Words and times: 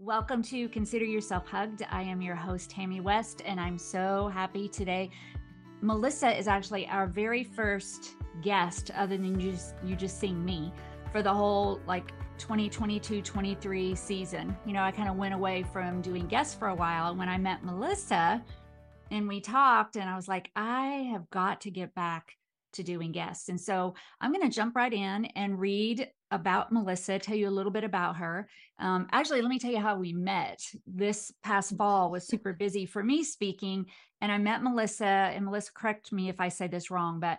Welcome 0.00 0.42
to 0.44 0.68
Consider 0.70 1.04
Yourself 1.04 1.46
Hugged. 1.46 1.86
I 1.88 2.02
am 2.02 2.20
your 2.20 2.34
host, 2.34 2.68
Tammy 2.68 3.00
West, 3.00 3.42
and 3.46 3.60
I'm 3.60 3.78
so 3.78 4.26
happy 4.26 4.66
today. 4.66 5.08
Melissa 5.82 6.36
is 6.36 6.48
actually 6.48 6.88
our 6.88 7.06
very 7.06 7.44
first 7.44 8.16
guest, 8.42 8.90
other 8.96 9.16
than 9.16 9.38
you 9.38 9.52
just, 9.52 9.76
you 9.84 9.94
just 9.94 10.18
seeing 10.18 10.44
me, 10.44 10.72
for 11.12 11.22
the 11.22 11.32
whole 11.32 11.80
like 11.86 12.08
2022 12.38 13.22
23 13.22 13.94
season. 13.94 14.56
You 14.66 14.72
know, 14.72 14.82
I 14.82 14.90
kind 14.90 15.08
of 15.08 15.14
went 15.14 15.32
away 15.32 15.64
from 15.72 16.02
doing 16.02 16.26
guests 16.26 16.56
for 16.56 16.68
a 16.68 16.74
while. 16.74 17.10
And 17.10 17.18
when 17.18 17.28
I 17.28 17.38
met 17.38 17.62
Melissa 17.62 18.42
and 19.12 19.28
we 19.28 19.40
talked, 19.40 19.94
and 19.94 20.10
I 20.10 20.16
was 20.16 20.26
like, 20.26 20.50
I 20.56 21.08
have 21.12 21.30
got 21.30 21.60
to 21.60 21.70
get 21.70 21.94
back 21.94 22.32
to 22.72 22.82
doing 22.82 23.12
guests. 23.12 23.48
And 23.48 23.60
so 23.60 23.94
I'm 24.20 24.32
going 24.32 24.42
to 24.42 24.54
jump 24.54 24.74
right 24.74 24.92
in 24.92 25.26
and 25.36 25.60
read 25.60 26.10
about 26.34 26.72
Melissa, 26.72 27.18
tell 27.18 27.36
you 27.36 27.48
a 27.48 27.50
little 27.50 27.70
bit 27.70 27.84
about 27.84 28.16
her. 28.16 28.48
Um, 28.80 29.06
actually, 29.12 29.40
let 29.40 29.48
me 29.48 29.58
tell 29.60 29.70
you 29.70 29.78
how 29.78 29.96
we 29.96 30.12
met. 30.12 30.60
This 30.84 31.32
past 31.44 31.76
fall 31.76 32.10
was 32.10 32.26
super 32.26 32.52
busy 32.52 32.86
for 32.86 33.04
me 33.04 33.22
speaking, 33.22 33.86
and 34.20 34.32
I 34.32 34.38
met 34.38 34.62
Melissa. 34.62 35.06
And 35.06 35.44
Melissa, 35.44 35.72
correct 35.72 36.12
me 36.12 36.28
if 36.28 36.40
I 36.40 36.48
say 36.48 36.66
this 36.66 36.90
wrong, 36.90 37.20
but 37.20 37.38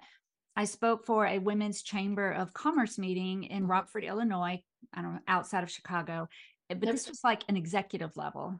I 0.56 0.64
spoke 0.64 1.06
for 1.06 1.28
a 1.28 1.40
Women's 1.40 1.84
Chamber 1.84 2.32
of 2.32 2.54
Commerce 2.54 2.98
meeting 2.98 3.44
in 3.44 3.64
mm-hmm. 3.64 3.72
Rockford, 3.72 4.06
Illinois. 4.06 4.64
I 4.94 5.02
don't 5.02 5.16
know, 5.16 5.20
outside 5.28 5.64
of 5.64 5.70
Chicago, 5.70 6.30
but 6.70 6.80
this 6.80 7.10
was 7.10 7.20
like 7.24 7.44
an 7.50 7.58
executive 7.58 8.16
level. 8.16 8.60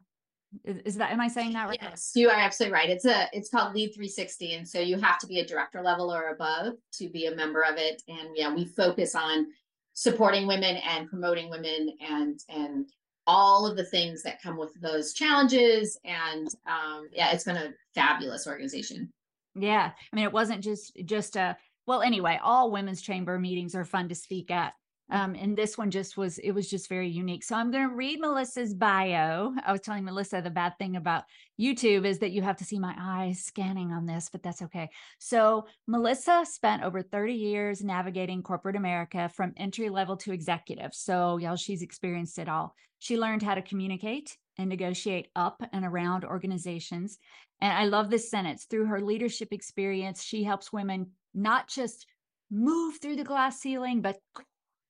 Is, 0.64 0.78
is, 0.84 0.96
that 0.96 1.12
am 1.12 1.20
I 1.20 1.28
saying 1.28 1.52
that 1.54 1.68
right? 1.68 1.78
Yes, 1.80 2.12
you 2.14 2.28
are 2.28 2.36
absolutely 2.36 2.74
right. 2.74 2.90
It's 2.90 3.04
a 3.04 3.28
it's 3.32 3.48
called 3.48 3.74
Lead 3.74 3.94
360, 3.94 4.54
and 4.54 4.68
so 4.68 4.80
you 4.80 4.98
have 4.98 5.18
to 5.20 5.26
be 5.26 5.40
a 5.40 5.46
director 5.46 5.82
level 5.82 6.12
or 6.12 6.30
above 6.30 6.74
to 6.94 7.08
be 7.08 7.26
a 7.26 7.34
member 7.34 7.62
of 7.62 7.76
it. 7.78 8.02
And 8.08 8.30
yeah, 8.34 8.54
we 8.54 8.64
focus 8.64 9.14
on 9.14 9.46
supporting 9.96 10.46
women 10.46 10.76
and 10.76 11.08
promoting 11.08 11.48
women 11.48 11.90
and 12.06 12.38
and 12.50 12.86
all 13.26 13.66
of 13.66 13.76
the 13.76 13.84
things 13.84 14.22
that 14.22 14.40
come 14.40 14.56
with 14.56 14.72
those 14.80 15.12
challenges. 15.12 15.98
And 16.04 16.46
um, 16.66 17.08
yeah, 17.12 17.32
it's 17.32 17.42
been 17.42 17.56
a 17.56 17.72
fabulous 17.94 18.46
organization. 18.46 19.10
Yeah, 19.56 19.90
I 20.12 20.16
mean, 20.16 20.26
it 20.26 20.32
wasn't 20.32 20.62
just 20.62 20.96
just 21.06 21.34
a 21.34 21.56
well. 21.86 22.02
Anyway, 22.02 22.38
all 22.42 22.70
women's 22.70 23.02
chamber 23.02 23.38
meetings 23.38 23.74
are 23.74 23.84
fun 23.84 24.08
to 24.10 24.14
speak 24.14 24.50
at 24.50 24.74
um, 25.10 25.34
and 25.34 25.56
this 25.56 25.78
one 25.78 25.90
just 25.90 26.16
was, 26.16 26.38
it 26.38 26.50
was 26.50 26.68
just 26.68 26.88
very 26.88 27.08
unique. 27.08 27.44
So 27.44 27.54
I'm 27.54 27.70
going 27.70 27.88
to 27.88 27.94
read 27.94 28.20
Melissa's 28.20 28.74
bio. 28.74 29.52
I 29.64 29.72
was 29.72 29.80
telling 29.80 30.04
Melissa 30.04 30.40
the 30.42 30.50
bad 30.50 30.72
thing 30.78 30.96
about 30.96 31.24
YouTube 31.60 32.04
is 32.04 32.18
that 32.18 32.32
you 32.32 32.42
have 32.42 32.56
to 32.56 32.64
see 32.64 32.78
my 32.78 32.94
eyes 32.98 33.44
scanning 33.44 33.92
on 33.92 34.06
this, 34.06 34.28
but 34.30 34.42
that's 34.42 34.62
okay. 34.62 34.90
So 35.18 35.66
Melissa 35.86 36.44
spent 36.44 36.82
over 36.82 37.02
30 37.02 37.34
years 37.34 37.84
navigating 37.84 38.42
corporate 38.42 38.76
America 38.76 39.28
from 39.28 39.54
entry 39.56 39.90
level 39.90 40.16
to 40.18 40.32
executive. 40.32 40.92
So 40.92 41.36
y'all, 41.38 41.56
she's 41.56 41.82
experienced 41.82 42.38
it 42.38 42.48
all. 42.48 42.74
She 42.98 43.18
learned 43.18 43.42
how 43.42 43.54
to 43.54 43.62
communicate 43.62 44.36
and 44.58 44.68
negotiate 44.68 45.28
up 45.36 45.62
and 45.72 45.84
around 45.84 46.24
organizations. 46.24 47.18
And 47.60 47.72
I 47.72 47.84
love 47.84 48.10
this 48.10 48.30
sentence 48.30 48.64
through 48.64 48.86
her 48.86 49.00
leadership 49.00 49.48
experience, 49.52 50.22
she 50.22 50.42
helps 50.44 50.72
women 50.72 51.12
not 51.34 51.68
just 51.68 52.06
move 52.50 52.98
through 53.00 53.16
the 53.16 53.24
glass 53.24 53.60
ceiling, 53.60 54.00
but 54.00 54.18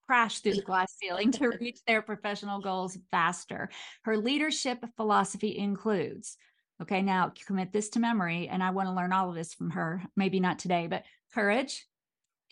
crash 0.06 0.40
through 0.40 0.54
the 0.54 0.62
glass 0.66 0.94
ceiling 1.00 1.32
to 1.32 1.48
reach 1.60 1.80
their 1.86 2.02
professional 2.02 2.60
goals 2.60 2.98
faster. 3.10 3.68
Her 4.02 4.16
leadership 4.16 4.84
philosophy 4.96 5.56
includes 5.56 6.36
okay, 6.82 7.02
now 7.02 7.32
commit 7.46 7.72
this 7.72 7.88
to 7.90 8.00
memory. 8.00 8.48
And 8.48 8.62
I 8.62 8.70
want 8.70 8.88
to 8.88 8.94
learn 8.94 9.12
all 9.12 9.30
of 9.30 9.34
this 9.34 9.54
from 9.54 9.70
her, 9.70 10.02
maybe 10.14 10.40
not 10.40 10.58
today, 10.58 10.86
but 10.86 11.04
courage, 11.32 11.86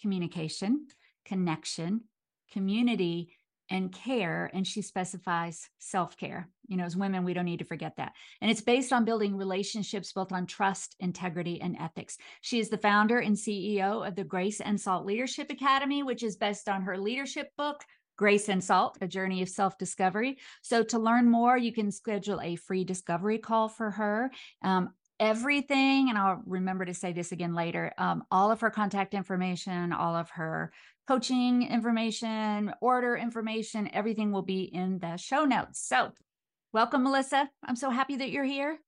communication, 0.00 0.86
connection, 1.24 2.02
community, 2.52 3.36
and 3.70 3.92
care. 3.92 4.50
And 4.52 4.66
she 4.66 4.82
specifies 4.82 5.68
self 5.78 6.16
care. 6.16 6.48
You 6.66 6.76
know, 6.76 6.84
as 6.84 6.96
women, 6.96 7.24
we 7.24 7.34
don't 7.34 7.44
need 7.44 7.58
to 7.58 7.64
forget 7.64 7.96
that. 7.96 8.12
And 8.40 8.50
it's 8.50 8.60
based 8.60 8.92
on 8.92 9.04
building 9.04 9.36
relationships 9.36 10.12
built 10.12 10.32
on 10.32 10.46
trust, 10.46 10.96
integrity, 11.00 11.60
and 11.60 11.76
ethics. 11.78 12.16
She 12.40 12.58
is 12.58 12.68
the 12.68 12.78
founder 12.78 13.18
and 13.18 13.36
CEO 13.36 14.06
of 14.06 14.14
the 14.14 14.24
Grace 14.24 14.60
and 14.60 14.80
Salt 14.80 15.04
Leadership 15.06 15.50
Academy, 15.50 16.02
which 16.02 16.22
is 16.22 16.36
based 16.36 16.68
on 16.68 16.82
her 16.82 16.98
leadership 16.98 17.50
book, 17.56 17.84
Grace 18.16 18.48
and 18.48 18.62
Salt, 18.62 18.98
a 19.00 19.08
journey 19.08 19.42
of 19.42 19.48
self 19.48 19.76
discovery. 19.76 20.38
So, 20.62 20.82
to 20.84 20.98
learn 20.98 21.30
more, 21.30 21.56
you 21.56 21.72
can 21.72 21.90
schedule 21.90 22.40
a 22.40 22.56
free 22.56 22.84
discovery 22.84 23.38
call 23.38 23.68
for 23.68 23.90
her. 23.90 24.30
Um, 24.62 24.90
everything, 25.20 26.08
and 26.08 26.18
I'll 26.18 26.42
remember 26.46 26.84
to 26.84 26.94
say 26.94 27.12
this 27.12 27.32
again 27.32 27.54
later 27.54 27.92
um, 27.98 28.24
all 28.30 28.50
of 28.50 28.60
her 28.60 28.70
contact 28.70 29.14
information, 29.14 29.92
all 29.92 30.16
of 30.16 30.30
her 30.30 30.72
coaching 31.06 31.62
information, 31.68 32.72
order 32.80 33.16
information, 33.16 33.90
everything 33.92 34.32
will 34.32 34.42
be 34.42 34.62
in 34.62 34.98
the 34.98 35.16
show 35.16 35.44
notes. 35.44 35.86
So, 35.86 36.12
welcome, 36.72 37.04
Melissa. 37.04 37.48
I'm 37.64 37.76
so 37.76 37.90
happy 37.90 38.16
that 38.16 38.30
you're 38.30 38.44
here. 38.44 38.78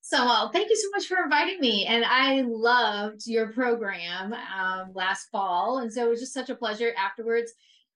So, 0.00 0.24
well, 0.24 0.50
thank 0.50 0.70
you 0.70 0.76
so 0.76 0.88
much 0.94 1.06
for 1.06 1.22
inviting 1.22 1.60
me. 1.60 1.86
And 1.86 2.04
I 2.04 2.42
loved 2.46 3.26
your 3.26 3.52
program 3.52 4.32
um, 4.32 4.92
last 4.94 5.28
fall. 5.30 5.78
And 5.78 5.92
so 5.92 6.06
it 6.06 6.10
was 6.10 6.20
just 6.20 6.34
such 6.34 6.50
a 6.50 6.54
pleasure 6.54 6.92
afterwards. 6.96 7.52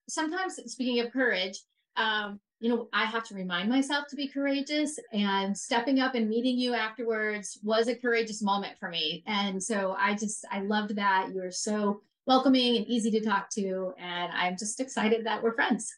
Sometimes, 0.09 0.59
speaking 0.67 1.01
of 1.01 1.13
courage, 1.13 1.59
um, 1.97 2.41
you 2.61 2.69
know, 2.69 2.89
I 2.93 3.05
have 3.05 3.25
to 3.29 3.35
remind 3.35 3.69
myself 3.69 4.07
to 4.09 4.17
be 4.17 4.29
courageous. 4.29 4.99
And 5.13 5.57
stepping 5.57 6.01
up 6.01 6.15
and 6.15 6.29
meeting 6.29 6.59
you 6.59 6.75
afterwards 6.75 7.59
was 7.63 7.89
a 7.89 7.95
courageous 7.95 8.43
moment 8.43 8.79
for 8.79 8.89
me. 8.89 9.23
And 9.27 9.63
so 9.63 9.95
I 9.99 10.15
just, 10.15 10.45
I 10.51 10.61
loved 10.61 10.97
that. 10.97 11.31
You 11.33 11.43
were 11.43 11.51
so 11.51 12.03
welcoming 12.27 12.77
and 12.77 12.87
easy 12.87 13.11
to 13.13 13.21
talk 13.21 13.51
to. 13.51 13.93
And 13.99 14.33
I'm 14.33 14.57
just 14.57 14.81
excited 14.81 15.27
that 15.27 15.43
we're 15.43 15.55
friends. 15.55 15.95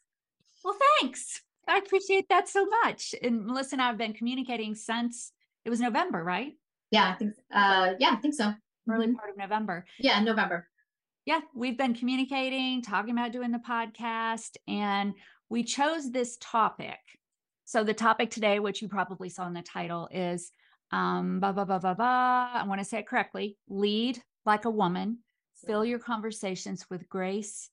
Well, 0.63 0.77
thanks. 0.99 1.41
I 1.67 1.77
appreciate 1.77 2.29
that 2.29 2.47
so 2.47 2.65
much. 2.65 3.15
And 3.21 3.45
Melissa 3.45 3.75
and 3.75 3.81
I 3.81 3.87
have 3.87 3.97
been 3.97 4.13
communicating 4.13 4.75
since 4.75 5.31
it 5.65 5.69
was 5.69 5.79
November, 5.79 6.23
right? 6.23 6.53
Yeah, 6.91 7.09
I 7.09 7.13
think 7.13 7.33
uh 7.53 7.93
yeah, 7.99 8.11
I 8.11 8.15
think 8.17 8.33
so. 8.33 8.53
Early 8.89 9.07
mm-hmm. 9.07 9.15
part 9.15 9.29
of 9.29 9.37
November. 9.37 9.85
Yeah, 9.99 10.21
November. 10.21 10.67
Yeah, 11.25 11.39
we've 11.55 11.77
been 11.77 11.93
communicating, 11.93 12.81
talking 12.81 13.11
about 13.11 13.31
doing 13.31 13.51
the 13.51 13.59
podcast, 13.59 14.57
and 14.67 15.13
we 15.51 15.63
chose 15.63 16.09
this 16.09 16.37
topic. 16.39 16.99
So 17.65 17.83
the 17.83 17.93
topic 17.93 18.31
today, 18.31 18.59
which 18.59 18.81
you 18.81 18.87
probably 18.87 19.29
saw 19.29 19.45
in 19.47 19.53
the 19.53 19.61
title, 19.61 20.09
is 20.11 20.51
um 20.91 21.39
blah 21.39 21.51
blah 21.51 21.65
blah 21.65 21.79
blah 21.79 21.93
blah. 21.93 22.51
I 22.53 22.63
want 22.65 22.79
to 22.79 22.85
say 22.85 22.99
it 22.99 23.07
correctly. 23.07 23.57
Lead 23.69 24.21
like 24.45 24.65
a 24.65 24.69
woman 24.69 25.19
fill 25.65 25.85
your 25.85 25.99
conversations 25.99 26.85
with 26.89 27.07
grace 27.09 27.69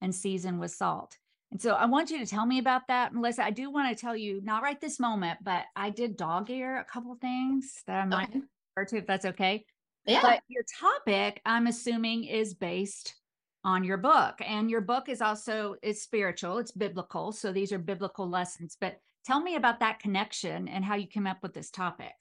and 0.00 0.14
season 0.14 0.58
with 0.58 0.70
salt. 0.70 1.16
And 1.50 1.60
so 1.60 1.72
I 1.72 1.86
want 1.86 2.10
you 2.10 2.18
to 2.18 2.26
tell 2.26 2.46
me 2.46 2.58
about 2.58 2.82
that, 2.88 3.12
Melissa. 3.12 3.44
I 3.44 3.50
do 3.50 3.70
want 3.70 3.94
to 3.94 4.00
tell 4.00 4.16
you, 4.16 4.40
not 4.42 4.62
right 4.62 4.80
this 4.80 4.98
moment, 4.98 5.38
but 5.42 5.64
I 5.76 5.90
did 5.90 6.16
dog 6.16 6.50
ear 6.50 6.78
a 6.78 6.84
couple 6.84 7.14
things 7.20 7.82
that 7.86 8.00
I 8.00 8.04
might 8.06 8.30
okay. 8.30 8.40
refer 8.76 8.88
to 8.88 8.96
if 8.98 9.06
that's 9.06 9.26
okay. 9.26 9.64
Yeah. 10.06 10.20
But 10.22 10.42
your 10.48 10.64
topic, 10.80 11.40
I'm 11.44 11.66
assuming, 11.66 12.24
is 12.24 12.54
based 12.54 13.14
on 13.64 13.84
your 13.84 13.96
book. 13.96 14.40
And 14.44 14.70
your 14.70 14.80
book 14.80 15.08
is 15.08 15.22
also 15.22 15.76
it's 15.82 16.02
spiritual, 16.02 16.58
it's 16.58 16.72
biblical. 16.72 17.32
So 17.32 17.52
these 17.52 17.72
are 17.72 17.78
biblical 17.78 18.28
lessons. 18.28 18.76
But 18.80 19.00
tell 19.24 19.40
me 19.40 19.56
about 19.56 19.80
that 19.80 20.00
connection 20.00 20.68
and 20.68 20.84
how 20.84 20.96
you 20.96 21.06
came 21.06 21.26
up 21.26 21.42
with 21.42 21.54
this 21.54 21.70
topic. 21.70 22.14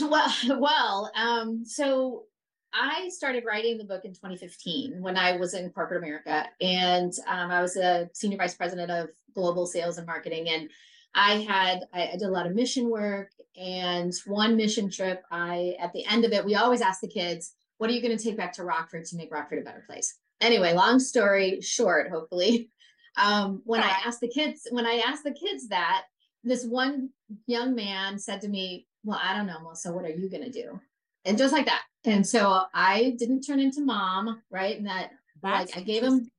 Well, 0.00 0.32
well, 0.58 1.10
um, 1.14 1.64
so 1.64 2.24
I 2.72 3.08
started 3.10 3.44
writing 3.46 3.78
the 3.78 3.84
book 3.84 4.04
in 4.04 4.12
2015 4.12 5.00
when 5.00 5.16
I 5.16 5.36
was 5.36 5.54
in 5.54 5.70
corporate 5.70 6.02
America, 6.02 6.46
and 6.60 7.12
um, 7.28 7.50
I 7.50 7.62
was 7.62 7.76
a 7.76 8.10
senior 8.12 8.38
vice 8.38 8.54
president 8.54 8.90
of 8.90 9.10
global 9.34 9.66
sales 9.66 9.98
and 9.98 10.06
marketing. 10.06 10.48
And 10.48 10.68
I 11.14 11.34
had 11.42 11.84
I, 11.92 12.08
I 12.08 12.12
did 12.12 12.22
a 12.22 12.30
lot 12.30 12.46
of 12.46 12.54
mission 12.54 12.90
work, 12.90 13.30
and 13.56 14.12
one 14.26 14.56
mission 14.56 14.90
trip, 14.90 15.22
I 15.30 15.76
at 15.78 15.92
the 15.92 16.04
end 16.06 16.24
of 16.24 16.32
it, 16.32 16.44
we 16.44 16.56
always 16.56 16.80
ask 16.80 17.00
the 17.00 17.08
kids, 17.08 17.52
"What 17.78 17.88
are 17.88 17.92
you 17.92 18.02
going 18.02 18.16
to 18.16 18.22
take 18.22 18.36
back 18.36 18.52
to 18.54 18.64
Rockford 18.64 19.04
to 19.06 19.16
make 19.16 19.32
Rockford 19.32 19.60
a 19.60 19.62
better 19.62 19.84
place?" 19.86 20.18
Anyway, 20.44 20.74
long 20.74 21.00
story 21.00 21.60
short, 21.60 22.10
hopefully, 22.10 22.68
um, 23.16 23.62
when 23.64 23.82
I 23.82 23.92
asked 24.04 24.20
the 24.20 24.28
kids, 24.28 24.68
when 24.70 24.86
I 24.86 25.02
asked 25.06 25.24
the 25.24 25.32
kids 25.32 25.68
that, 25.68 26.04
this 26.42 26.64
one 26.64 27.08
young 27.46 27.74
man 27.74 28.18
said 28.18 28.42
to 28.42 28.48
me, 28.48 28.86
"Well, 29.04 29.20
I 29.22 29.34
don't 29.36 29.46
know, 29.46 29.60
Melissa. 29.60 29.92
What 29.92 30.04
are 30.04 30.10
you 30.10 30.28
going 30.28 30.44
to 30.44 30.50
do?" 30.50 30.80
and 31.24 31.38
just 31.38 31.52
like 31.52 31.66
that. 31.66 31.82
And 32.04 32.26
so 32.26 32.62
I 32.74 33.14
didn't 33.18 33.42
turn 33.42 33.60
into 33.60 33.80
mom, 33.80 34.42
right? 34.50 34.76
And 34.76 34.86
that 34.86 35.10
That's 35.42 35.74
like 35.74 35.82
I 35.82 35.84
gave 35.84 36.02
him 36.02 36.30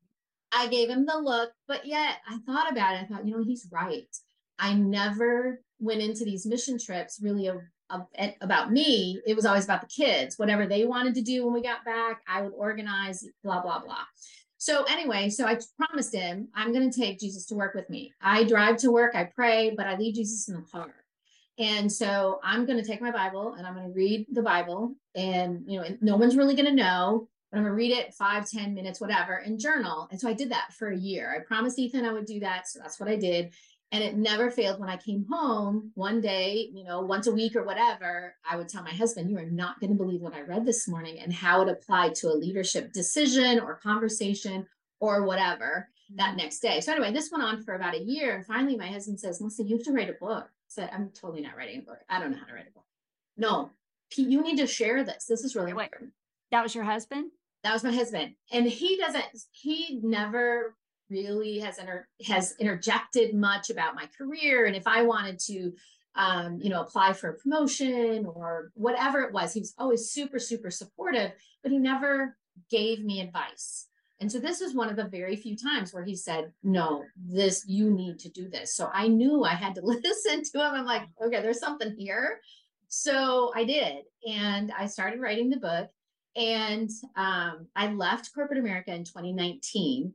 I 0.51 0.67
gave 0.67 0.89
him 0.89 1.05
the 1.05 1.17
look, 1.17 1.51
but 1.67 1.85
yet 1.85 2.17
I 2.29 2.37
thought 2.45 2.71
about 2.71 2.95
it. 2.95 3.01
I 3.01 3.05
thought, 3.05 3.27
you 3.27 3.35
know, 3.35 3.43
he's 3.43 3.67
right. 3.71 4.07
I 4.57 4.73
never 4.73 5.61
went 5.79 6.01
into 6.01 6.23
these 6.23 6.45
mission 6.45 6.77
trips 6.79 7.19
really 7.21 7.49
about 7.89 8.71
me. 8.71 9.21
It 9.25 9.35
was 9.35 9.45
always 9.45 9.65
about 9.65 9.81
the 9.81 9.87
kids. 9.87 10.37
Whatever 10.37 10.65
they 10.65 10.85
wanted 10.85 11.15
to 11.15 11.21
do 11.21 11.45
when 11.45 11.53
we 11.53 11.61
got 11.61 11.85
back, 11.85 12.21
I 12.27 12.41
would 12.41 12.53
organize, 12.55 13.25
blah, 13.43 13.61
blah, 13.61 13.79
blah. 13.79 14.03
So 14.57 14.83
anyway, 14.85 15.29
so 15.29 15.45
I 15.45 15.59
promised 15.77 16.15
him 16.15 16.47
I'm 16.55 16.73
going 16.73 16.89
to 16.89 16.99
take 16.99 17.19
Jesus 17.19 17.45
to 17.47 17.55
work 17.55 17.75
with 17.75 17.89
me. 17.89 18.13
I 18.21 18.43
drive 18.45 18.77
to 18.77 18.91
work, 18.91 19.13
I 19.13 19.25
pray, 19.25 19.73
but 19.75 19.85
I 19.85 19.95
leave 19.95 20.15
Jesus 20.15 20.47
in 20.47 20.55
the 20.55 20.61
car. 20.61 20.91
And 21.57 21.91
so 21.91 22.39
I'm 22.43 22.65
going 22.65 22.81
to 22.81 22.85
take 22.85 23.01
my 23.01 23.11
Bible 23.11 23.53
and 23.53 23.65
I'm 23.65 23.75
going 23.75 23.87
to 23.87 23.93
read 23.93 24.25
the 24.31 24.41
Bible. 24.41 24.95
And, 25.15 25.63
you 25.67 25.79
know, 25.79 25.85
no 26.01 26.15
one's 26.17 26.35
really 26.35 26.55
going 26.55 26.65
to 26.65 26.73
know, 26.73 27.29
but 27.51 27.57
I'm 27.57 27.63
going 27.63 27.71
to 27.71 27.77
read 27.77 27.91
it 27.91 28.13
five, 28.13 28.49
ten 28.49 28.73
minutes, 28.73 28.99
whatever, 28.99 29.35
and 29.35 29.59
journal. 29.59 30.07
And 30.11 30.19
so 30.19 30.27
I 30.27 30.33
did 30.33 30.51
that 30.51 30.73
for 30.73 30.89
a 30.89 30.97
year. 30.97 31.33
I 31.35 31.45
promised 31.45 31.79
Ethan 31.79 32.03
I 32.03 32.11
would 32.11 32.25
do 32.25 32.39
that. 32.41 32.67
So 32.67 32.79
that's 32.79 32.99
what 32.99 33.07
I 33.07 33.15
did. 33.15 33.53
And 33.95 34.03
it 34.03 34.17
never 34.17 34.51
failed 34.51 34.81
when 34.81 34.89
I 34.89 34.97
came 34.97 35.25
home 35.31 35.91
one 35.95 36.19
day, 36.19 36.69
you 36.73 36.83
know, 36.83 36.99
once 36.99 37.27
a 37.27 37.31
week 37.31 37.55
or 37.55 37.63
whatever, 37.63 38.35
I 38.45 38.57
would 38.57 38.67
tell 38.67 38.83
my 38.83 38.91
husband, 38.91 39.31
You 39.31 39.37
are 39.37 39.45
not 39.45 39.79
going 39.79 39.91
to 39.91 39.95
believe 39.95 40.19
what 40.19 40.33
I 40.33 40.41
read 40.41 40.65
this 40.65 40.85
morning 40.85 41.17
and 41.21 41.31
how 41.31 41.61
it 41.61 41.69
applied 41.69 42.13
to 42.15 42.27
a 42.27 42.35
leadership 42.35 42.91
decision 42.91 43.57
or 43.57 43.75
conversation 43.75 44.67
or 44.99 45.23
whatever 45.23 45.87
that 46.15 46.31
mm-hmm. 46.31 46.37
next 46.39 46.59
day. 46.59 46.81
So, 46.81 46.91
anyway, 46.91 47.13
this 47.13 47.31
went 47.31 47.45
on 47.45 47.63
for 47.63 47.75
about 47.75 47.95
a 47.95 48.03
year. 48.03 48.35
And 48.35 48.45
finally, 48.45 48.75
my 48.75 48.87
husband 48.87 49.17
says, 49.17 49.39
Melissa, 49.39 49.63
you 49.63 49.77
have 49.77 49.85
to 49.85 49.93
write 49.93 50.09
a 50.09 50.13
book. 50.19 50.43
I 50.43 50.67
said, 50.67 50.89
I'm 50.91 51.11
totally 51.11 51.39
not 51.39 51.55
writing 51.55 51.79
a 51.79 51.83
book. 51.83 51.99
I 52.09 52.19
don't 52.19 52.31
know 52.31 52.37
how 52.37 52.47
to 52.47 52.53
write 52.53 52.67
a 52.67 52.73
book. 52.73 52.83
No, 53.37 53.71
Pete, 54.11 54.27
you 54.27 54.41
need 54.43 54.57
to 54.57 54.67
share 54.67 55.05
this. 55.05 55.23
This 55.23 55.45
is 55.45 55.55
really 55.55 55.71
Wait, 55.71 55.85
important. 55.85 56.11
That 56.51 56.63
was 56.63 56.75
your 56.75 56.83
husband? 56.83 57.31
That 57.63 57.71
was 57.71 57.85
my 57.85 57.93
husband. 57.93 58.33
And 58.51 58.67
he 58.67 58.97
doesn't, 58.97 59.25
he 59.51 60.01
never 60.03 60.75
really 61.15 61.59
has 61.59 61.77
inter- 61.77 62.07
has 62.27 62.55
interjected 62.59 63.33
much 63.33 63.69
about 63.69 63.95
my 63.95 64.07
career. 64.17 64.65
And 64.65 64.75
if 64.75 64.87
I 64.87 65.01
wanted 65.03 65.39
to 65.47 65.73
um, 66.15 66.59
you 66.61 66.69
know 66.69 66.81
apply 66.81 67.13
for 67.13 67.29
a 67.29 67.37
promotion 67.37 68.25
or 68.25 68.71
whatever 68.75 69.21
it 69.21 69.33
was 69.33 69.53
he 69.53 69.59
was 69.59 69.73
always 69.77 70.09
super 70.09 70.39
super 70.39 70.71
supportive 70.71 71.31
but 71.61 71.73
he 71.73 71.77
never 71.77 72.37
gave 72.69 73.03
me 73.03 73.21
advice. 73.21 73.87
And 74.21 74.31
so 74.31 74.39
this 74.39 74.61
was 74.61 74.73
one 74.73 74.89
of 74.89 74.95
the 74.95 75.09
very 75.09 75.35
few 75.35 75.57
times 75.57 75.93
where 75.93 76.05
he 76.05 76.15
said 76.15 76.53
no 76.63 77.03
this 77.17 77.65
you 77.67 77.91
need 77.91 78.17
to 78.19 78.29
do 78.29 78.49
this. 78.49 78.75
So 78.75 78.89
I 78.93 79.07
knew 79.07 79.43
I 79.43 79.55
had 79.55 79.75
to 79.75 79.81
listen 79.83 80.43
to 80.43 80.59
him. 80.59 80.73
I'm 80.73 80.85
like 80.85 81.03
okay 81.25 81.41
there's 81.41 81.59
something 81.59 81.95
here. 81.97 82.39
So 82.87 83.51
I 83.53 83.65
did. 83.65 84.05
And 84.25 84.71
I 84.71 84.85
started 84.85 85.19
writing 85.19 85.49
the 85.49 85.57
book. 85.57 85.89
And 86.37 86.89
um, 87.15 87.67
I 87.75 87.87
left 87.93 88.33
corporate 88.33 88.59
America 88.59 88.93
in 88.93 89.05
2019 89.05 90.13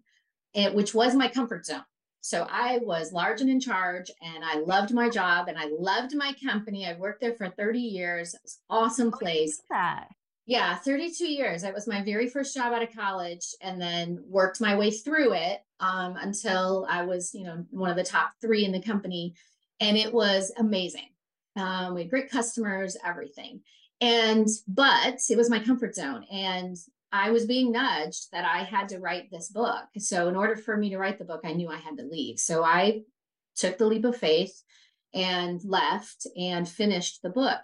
it, 0.54 0.74
which 0.74 0.94
was 0.94 1.14
my 1.14 1.28
comfort 1.28 1.66
zone. 1.66 1.84
So 2.22 2.46
I 2.50 2.78
was 2.82 3.12
large 3.12 3.40
and 3.40 3.48
in 3.48 3.60
charge, 3.60 4.10
and 4.20 4.44
I 4.44 4.58
loved 4.58 4.92
my 4.92 5.08
job 5.08 5.48
and 5.48 5.58
I 5.58 5.70
loved 5.78 6.14
my 6.14 6.34
company. 6.44 6.86
I 6.86 6.94
worked 6.94 7.20
there 7.20 7.34
for 7.34 7.48
30 7.48 7.78
years. 7.78 8.34
It 8.34 8.40
was 8.42 8.58
awesome 8.68 9.10
place. 9.10 9.62
that. 9.70 10.08
Yeah, 10.46 10.74
32 10.76 11.26
years. 11.26 11.62
It 11.62 11.72
was 11.72 11.86
my 11.86 12.02
very 12.02 12.28
first 12.28 12.54
job 12.54 12.72
out 12.72 12.82
of 12.82 12.94
college, 12.94 13.54
and 13.60 13.80
then 13.80 14.22
worked 14.26 14.60
my 14.60 14.76
way 14.76 14.90
through 14.90 15.34
it 15.34 15.60
um, 15.78 16.16
until 16.16 16.86
I 16.90 17.04
was, 17.04 17.32
you 17.34 17.44
know, 17.44 17.64
one 17.70 17.90
of 17.90 17.96
the 17.96 18.02
top 18.02 18.32
three 18.40 18.64
in 18.64 18.72
the 18.72 18.82
company, 18.82 19.34
and 19.78 19.96
it 19.96 20.12
was 20.12 20.52
amazing. 20.58 21.08
Um, 21.56 21.94
we 21.94 22.02
had 22.02 22.10
great 22.10 22.30
customers, 22.30 22.96
everything, 23.04 23.60
and 24.00 24.48
but 24.66 25.20
it 25.28 25.36
was 25.36 25.50
my 25.50 25.60
comfort 25.60 25.94
zone, 25.94 26.24
and 26.32 26.76
I 27.12 27.30
was 27.30 27.46
being 27.46 27.72
nudged 27.72 28.30
that 28.32 28.44
I 28.44 28.62
had 28.62 28.88
to 28.90 28.98
write 28.98 29.30
this 29.30 29.48
book. 29.48 29.84
So, 29.98 30.28
in 30.28 30.36
order 30.36 30.56
for 30.56 30.76
me 30.76 30.90
to 30.90 30.98
write 30.98 31.18
the 31.18 31.24
book, 31.24 31.40
I 31.44 31.52
knew 31.52 31.68
I 31.68 31.78
had 31.78 31.96
to 31.98 32.04
leave. 32.04 32.38
So, 32.38 32.62
I 32.64 33.02
took 33.56 33.78
the 33.78 33.86
leap 33.86 34.04
of 34.04 34.16
faith 34.16 34.62
and 35.12 35.60
left 35.64 36.26
and 36.36 36.68
finished 36.68 37.20
the 37.22 37.30
book. 37.30 37.58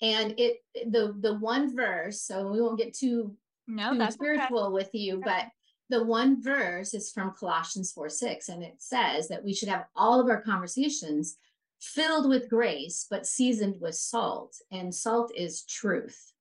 And 0.00 0.34
it 0.38 0.58
the 0.90 1.14
the 1.18 1.34
one 1.34 1.74
verse, 1.74 2.22
so 2.22 2.50
we 2.50 2.60
won't 2.60 2.78
get 2.78 2.94
too, 2.94 3.36
no, 3.68 3.96
too 3.96 4.10
spiritual 4.10 4.66
okay. 4.66 4.72
with 4.72 4.94
you, 4.94 5.20
but 5.24 5.46
the 5.90 6.02
one 6.02 6.42
verse 6.42 6.94
is 6.94 7.12
from 7.12 7.34
Colossians 7.38 7.92
4 7.92 8.08
6, 8.08 8.48
and 8.48 8.62
it 8.62 8.76
says 8.78 9.28
that 9.28 9.44
we 9.44 9.52
should 9.52 9.68
have 9.68 9.84
all 9.94 10.20
of 10.20 10.28
our 10.28 10.40
conversations 10.40 11.36
filled 11.82 12.28
with 12.28 12.48
grace, 12.48 13.06
but 13.10 13.26
seasoned 13.26 13.76
with 13.80 13.94
salt. 13.94 14.56
And 14.70 14.94
salt 14.94 15.32
is 15.36 15.64
truth. 15.64 16.31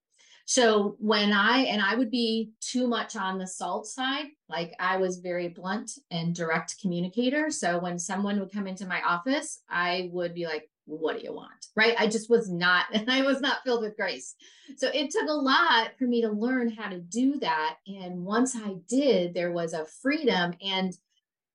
So 0.51 0.97
when 0.99 1.31
I, 1.31 1.59
and 1.59 1.81
I 1.81 1.95
would 1.95 2.11
be 2.11 2.51
too 2.59 2.85
much 2.85 3.15
on 3.15 3.37
the 3.37 3.47
salt 3.47 3.87
side, 3.87 4.25
like 4.49 4.73
I 4.81 4.97
was 4.97 5.19
very 5.19 5.47
blunt 5.47 5.91
and 6.11 6.35
direct 6.35 6.75
communicator. 6.81 7.49
So 7.49 7.79
when 7.79 7.97
someone 7.97 8.37
would 8.37 8.51
come 8.51 8.67
into 8.67 8.85
my 8.85 9.01
office, 9.01 9.61
I 9.69 10.09
would 10.11 10.33
be 10.33 10.45
like, 10.45 10.69
what 10.83 11.17
do 11.17 11.23
you 11.23 11.31
want? 11.31 11.67
Right. 11.73 11.95
I 11.97 12.07
just 12.07 12.29
was 12.29 12.51
not, 12.51 12.87
and 12.91 13.09
I 13.09 13.21
was 13.21 13.39
not 13.39 13.63
filled 13.63 13.81
with 13.81 13.95
grace. 13.95 14.35
So 14.75 14.89
it 14.93 15.11
took 15.11 15.29
a 15.29 15.31
lot 15.31 15.91
for 15.97 16.03
me 16.03 16.21
to 16.21 16.29
learn 16.29 16.69
how 16.69 16.89
to 16.89 16.99
do 16.99 17.39
that. 17.39 17.77
And 17.87 18.25
once 18.25 18.53
I 18.53 18.75
did, 18.89 19.33
there 19.33 19.53
was 19.53 19.71
a 19.71 19.85
freedom 20.01 20.53
and 20.61 20.91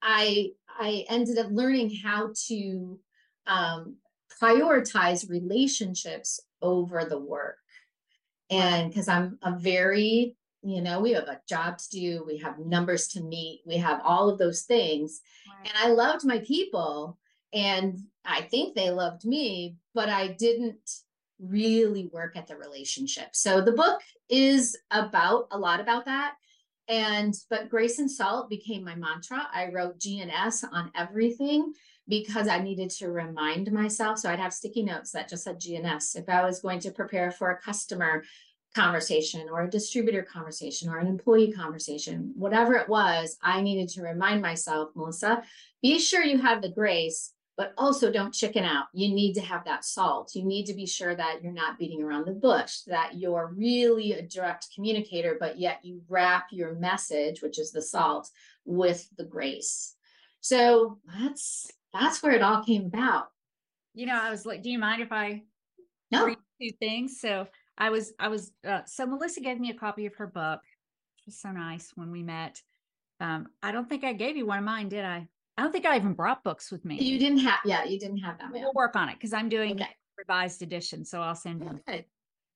I, 0.00 0.52
I 0.70 1.04
ended 1.10 1.36
up 1.36 1.48
learning 1.50 1.94
how 2.02 2.30
to 2.46 2.98
um, 3.46 3.96
prioritize 4.40 5.28
relationships 5.28 6.40
over 6.62 7.04
the 7.04 7.18
work 7.18 7.58
and 8.50 8.90
because 8.90 9.08
i'm 9.08 9.38
a 9.42 9.58
very 9.58 10.36
you 10.62 10.80
know 10.80 11.00
we 11.00 11.12
have 11.12 11.24
a 11.24 11.40
job 11.48 11.78
to 11.78 11.90
do 11.90 12.24
we 12.26 12.38
have 12.38 12.58
numbers 12.58 13.08
to 13.08 13.22
meet 13.22 13.62
we 13.66 13.76
have 13.76 14.00
all 14.04 14.28
of 14.28 14.38
those 14.38 14.62
things. 14.62 15.20
And 15.64 15.72
i 15.76 15.88
loved 15.88 16.24
my 16.24 16.38
people 16.40 17.18
and 17.52 17.98
i 18.24 18.42
think 18.42 18.74
they 18.74 18.90
loved 18.90 19.24
me 19.24 19.76
but 19.94 20.08
i 20.08 20.28
didn't 20.28 20.90
really 21.38 22.08
work 22.12 22.36
at 22.36 22.46
the 22.46 22.56
relationship. 22.56 23.28
So 23.32 23.60
the 23.60 23.72
book 23.72 24.00
is 24.28 24.76
about 24.90 25.48
a 25.50 25.58
lot 25.58 25.80
about 25.80 26.06
that 26.06 26.34
and 26.88 27.34
but 27.50 27.68
grace 27.68 27.98
and 27.98 28.10
salt 28.10 28.48
became 28.48 28.84
my 28.84 28.94
mantra. 28.94 29.46
I 29.52 29.70
wrote 29.72 29.98
gns 29.98 30.64
on 30.72 30.90
everything 30.94 31.72
because 32.08 32.48
I 32.48 32.60
needed 32.60 32.90
to 32.90 33.10
remind 33.10 33.70
myself. 33.72 34.18
So 34.18 34.30
I'd 34.30 34.38
have 34.38 34.54
sticky 34.54 34.82
notes 34.82 35.12
that 35.12 35.28
just 35.28 35.44
said 35.44 35.60
GNS. 35.60 36.16
If 36.16 36.28
I 36.28 36.44
was 36.44 36.60
going 36.60 36.80
to 36.80 36.90
prepare 36.90 37.30
for 37.30 37.50
a 37.50 37.60
customer 37.60 38.22
conversation 38.74 39.48
or 39.50 39.62
a 39.62 39.70
distributor 39.70 40.22
conversation 40.22 40.88
or 40.88 40.98
an 40.98 41.06
employee 41.06 41.52
conversation, 41.52 42.32
whatever 42.36 42.74
it 42.74 42.88
was, 42.88 43.36
I 43.42 43.62
needed 43.62 43.88
to 43.90 44.02
remind 44.02 44.42
myself, 44.42 44.90
Melissa, 44.94 45.42
be 45.82 45.98
sure 45.98 46.22
you 46.22 46.38
have 46.38 46.62
the 46.62 46.68
grace, 46.68 47.32
but 47.56 47.72
also 47.78 48.12
don't 48.12 48.34
chicken 48.34 48.64
out. 48.64 48.86
You 48.92 49.14
need 49.14 49.32
to 49.34 49.40
have 49.40 49.64
that 49.64 49.84
salt. 49.84 50.34
You 50.34 50.44
need 50.44 50.66
to 50.66 50.74
be 50.74 50.84
sure 50.84 51.14
that 51.14 51.42
you're 51.42 51.52
not 51.52 51.78
beating 51.78 52.02
around 52.02 52.26
the 52.26 52.32
bush, 52.32 52.80
that 52.86 53.16
you're 53.16 53.52
really 53.56 54.12
a 54.12 54.22
direct 54.22 54.68
communicator, 54.74 55.38
but 55.40 55.58
yet 55.58 55.80
you 55.82 56.02
wrap 56.08 56.48
your 56.50 56.74
message, 56.74 57.40
which 57.40 57.58
is 57.58 57.72
the 57.72 57.82
salt, 57.82 58.30
with 58.66 59.08
the 59.16 59.24
grace. 59.24 59.94
So 60.42 60.98
that's 61.18 61.72
that's 62.00 62.22
where 62.22 62.32
it 62.32 62.42
all 62.42 62.64
came 62.64 62.86
about. 62.86 63.28
You 63.94 64.06
know, 64.06 64.20
I 64.20 64.30
was 64.30 64.44
like, 64.44 64.62
do 64.62 64.70
you 64.70 64.78
mind 64.78 65.02
if 65.02 65.12
I 65.12 65.42
no. 66.10 66.26
read 66.26 66.38
two 66.60 66.70
things? 66.78 67.20
So 67.20 67.46
I 67.78 67.90
was, 67.90 68.12
I 68.18 68.28
was, 68.28 68.52
uh, 68.66 68.80
so 68.86 69.06
Melissa 69.06 69.40
gave 69.40 69.58
me 69.58 69.70
a 69.70 69.74
copy 69.74 70.06
of 70.06 70.14
her 70.16 70.26
book. 70.26 70.60
It 71.18 71.26
was 71.26 71.38
so 71.38 71.50
nice 71.50 71.92
when 71.94 72.10
we 72.10 72.22
met. 72.22 72.62
Um, 73.20 73.48
I 73.62 73.72
don't 73.72 73.88
think 73.88 74.04
I 74.04 74.12
gave 74.12 74.36
you 74.36 74.46
one 74.46 74.58
of 74.58 74.64
mine, 74.64 74.88
did 74.88 75.04
I? 75.04 75.26
I 75.56 75.62
don't 75.62 75.72
think 75.72 75.86
I 75.86 75.96
even 75.96 76.12
brought 76.12 76.44
books 76.44 76.70
with 76.70 76.84
me. 76.84 77.00
You 77.00 77.18
didn't 77.18 77.38
have, 77.38 77.60
yeah, 77.64 77.84
you 77.84 77.98
didn't 77.98 78.18
have 78.18 78.38
that. 78.38 78.52
We'll 78.52 78.74
work 78.74 78.94
on 78.94 79.08
it 79.08 79.14
because 79.14 79.32
I'm 79.32 79.48
doing 79.48 79.72
okay. 79.72 79.88
revised 80.18 80.62
edition, 80.62 81.04
so 81.04 81.22
I'll 81.22 81.34
send 81.34 81.62
you. 81.62 81.80
Okay. 81.88 82.06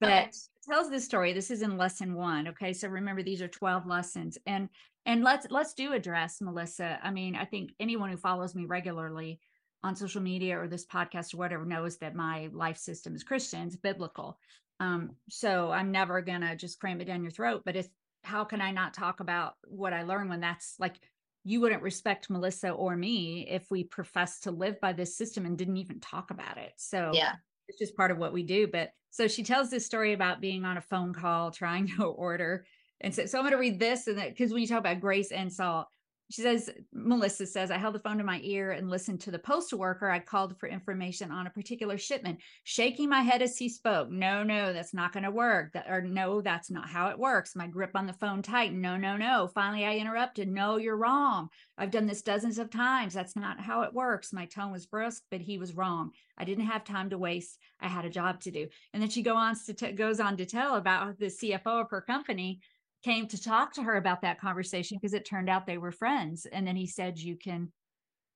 But 0.00 0.34
tells 0.68 0.90
this 0.90 1.04
story. 1.04 1.32
This 1.32 1.50
is 1.50 1.62
in 1.62 1.76
lesson 1.76 2.14
one. 2.14 2.48
Okay, 2.48 2.72
so 2.72 2.88
remember 2.88 3.22
these 3.22 3.42
are 3.42 3.48
twelve 3.48 3.86
lessons, 3.86 4.38
and 4.46 4.68
and 5.06 5.22
let's 5.22 5.46
let's 5.50 5.74
do 5.74 5.92
address 5.92 6.40
Melissa. 6.40 6.98
I 7.02 7.10
mean, 7.10 7.36
I 7.36 7.44
think 7.44 7.72
anyone 7.80 8.10
who 8.10 8.16
follows 8.16 8.54
me 8.54 8.64
regularly 8.66 9.40
on 9.82 9.96
social 9.96 10.20
media 10.20 10.58
or 10.58 10.68
this 10.68 10.86
podcast 10.86 11.32
or 11.32 11.38
whatever 11.38 11.64
knows 11.64 11.96
that 11.98 12.14
my 12.14 12.50
life 12.52 12.76
system 12.76 13.14
is 13.14 13.24
Christian, 13.24 13.66
it's 13.66 13.76
biblical. 13.76 14.38
Um, 14.78 15.12
so 15.28 15.70
I'm 15.70 15.90
never 15.90 16.20
gonna 16.20 16.56
just 16.56 16.78
cram 16.80 17.00
it 17.00 17.06
down 17.06 17.22
your 17.22 17.30
throat. 17.30 17.62
But 17.64 17.76
if 17.76 17.88
how 18.24 18.44
can 18.44 18.60
I 18.60 18.70
not 18.70 18.94
talk 18.94 19.20
about 19.20 19.54
what 19.64 19.92
I 19.92 20.02
learned 20.02 20.30
when 20.30 20.40
that's 20.40 20.74
like 20.78 20.96
you 21.44 21.60
wouldn't 21.60 21.82
respect 21.82 22.28
Melissa 22.28 22.70
or 22.70 22.96
me 22.96 23.46
if 23.48 23.70
we 23.70 23.84
professed 23.84 24.42
to 24.42 24.50
live 24.50 24.78
by 24.80 24.92
this 24.92 25.16
system 25.16 25.46
and 25.46 25.56
didn't 25.56 25.78
even 25.78 26.00
talk 26.00 26.30
about 26.30 26.58
it. 26.58 26.72
So 26.76 27.12
yeah, 27.14 27.36
it's 27.70 27.78
just 27.78 27.96
part 27.96 28.10
of 28.10 28.18
what 28.18 28.32
we 28.32 28.42
do. 28.42 28.66
But 28.66 28.90
so 29.10 29.26
she 29.26 29.42
tells 29.42 29.70
this 29.70 29.86
story 29.86 30.12
about 30.12 30.40
being 30.40 30.64
on 30.64 30.76
a 30.76 30.82
phone 30.82 31.14
call 31.14 31.50
trying 31.50 31.88
to 31.96 32.04
order 32.04 32.64
and 33.00 33.14
so, 33.14 33.26
so 33.26 33.38
I'm 33.38 33.44
going 33.44 33.52
to 33.52 33.58
read 33.58 33.78
this 33.78 34.06
and 34.06 34.18
that 34.18 34.30
because 34.30 34.52
when 34.52 34.60
you 34.60 34.68
talk 34.68 34.78
about 34.80 35.00
grace 35.00 35.32
and 35.32 35.52
salt, 35.52 35.86
she 36.30 36.42
says, 36.42 36.70
Melissa 36.92 37.44
says, 37.44 37.72
I 37.72 37.76
held 37.76 37.94
the 37.94 38.00
phone 38.00 38.18
to 38.18 38.24
my 38.24 38.40
ear 38.44 38.70
and 38.70 38.88
listened 38.88 39.20
to 39.22 39.32
the 39.32 39.38
postal 39.38 39.80
worker. 39.80 40.08
I 40.08 40.20
called 40.20 40.56
for 40.58 40.68
information 40.68 41.32
on 41.32 41.48
a 41.48 41.50
particular 41.50 41.98
shipment, 41.98 42.38
shaking 42.62 43.08
my 43.08 43.22
head 43.22 43.42
as 43.42 43.56
he 43.56 43.68
spoke. 43.68 44.10
No, 44.10 44.44
no, 44.44 44.72
that's 44.72 44.94
not 44.94 45.12
going 45.12 45.24
to 45.24 45.30
work. 45.32 45.72
That, 45.72 45.86
or 45.88 46.02
no, 46.02 46.40
that's 46.40 46.70
not 46.70 46.88
how 46.88 47.08
it 47.08 47.18
works. 47.18 47.56
My 47.56 47.66
grip 47.66 47.90
on 47.96 48.06
the 48.06 48.12
phone 48.12 48.42
tightened. 48.42 48.80
No, 48.80 48.96
no, 48.96 49.16
no. 49.16 49.48
Finally, 49.48 49.84
I 49.84 49.96
interrupted. 49.96 50.48
No, 50.48 50.76
you're 50.76 50.96
wrong. 50.96 51.48
I've 51.76 51.90
done 51.90 52.06
this 52.06 52.22
dozens 52.22 52.58
of 52.58 52.70
times. 52.70 53.12
That's 53.12 53.34
not 53.34 53.60
how 53.60 53.82
it 53.82 53.92
works. 53.92 54.32
My 54.32 54.46
tone 54.46 54.70
was 54.70 54.86
brusque, 54.86 55.24
but 55.32 55.40
he 55.40 55.58
was 55.58 55.74
wrong. 55.74 56.12
I 56.38 56.44
didn't 56.44 56.66
have 56.66 56.84
time 56.84 57.10
to 57.10 57.18
waste. 57.18 57.58
I 57.80 57.88
had 57.88 58.04
a 58.04 58.10
job 58.10 58.40
to 58.42 58.50
do. 58.52 58.68
And 58.92 59.02
then 59.02 59.10
she 59.10 59.22
go 59.22 59.34
on 59.34 59.56
to 59.66 59.74
t- 59.74 59.92
goes 59.92 60.20
on 60.20 60.36
to 60.36 60.46
tell 60.46 60.76
about 60.76 61.18
the 61.18 61.26
CFO 61.26 61.82
of 61.82 61.90
her 61.90 62.00
company 62.00 62.60
came 63.02 63.26
to 63.28 63.42
talk 63.42 63.72
to 63.74 63.82
her 63.82 63.96
about 63.96 64.22
that 64.22 64.40
conversation 64.40 64.98
because 65.00 65.14
it 65.14 65.24
turned 65.24 65.48
out 65.48 65.66
they 65.66 65.78
were 65.78 65.92
friends 65.92 66.46
and 66.50 66.66
then 66.66 66.76
he 66.76 66.86
said 66.86 67.18
you 67.18 67.36
can 67.36 67.72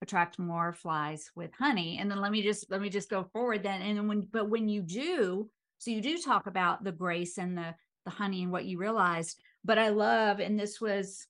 attract 0.03 0.39
more 0.39 0.73
flies 0.73 1.31
with 1.35 1.53
honey 1.55 1.99
and 1.99 2.11
then 2.11 2.21
let 2.21 2.33
me 2.33 2.43
just 2.43 2.71
let 2.71 2.81
me 2.81 2.89
just 2.89 3.11
go 3.11 3.25
forward 3.33 3.63
then 3.63 3.81
and 3.81 4.09
when 4.09 4.21
but 4.33 4.51
when 4.51 4.69
you 4.69 4.83
do 4.83 5.49
so 5.79 5.91
you 5.91 6.01
do 6.01 6.19
talk 6.19 6.47
about 6.47 6.85
the 6.85 6.93
grace 6.93 7.39
and 7.39 7.57
the 7.57 7.75
the 8.05 8.11
honey 8.11 8.43
and 8.43 8.53
what 8.53 8.67
you 8.67 8.77
realized 8.79 9.41
but 9.65 9.79
i 9.79 9.89
love 9.89 10.41
and 10.41 10.59
this 10.59 10.81
was 10.81 11.27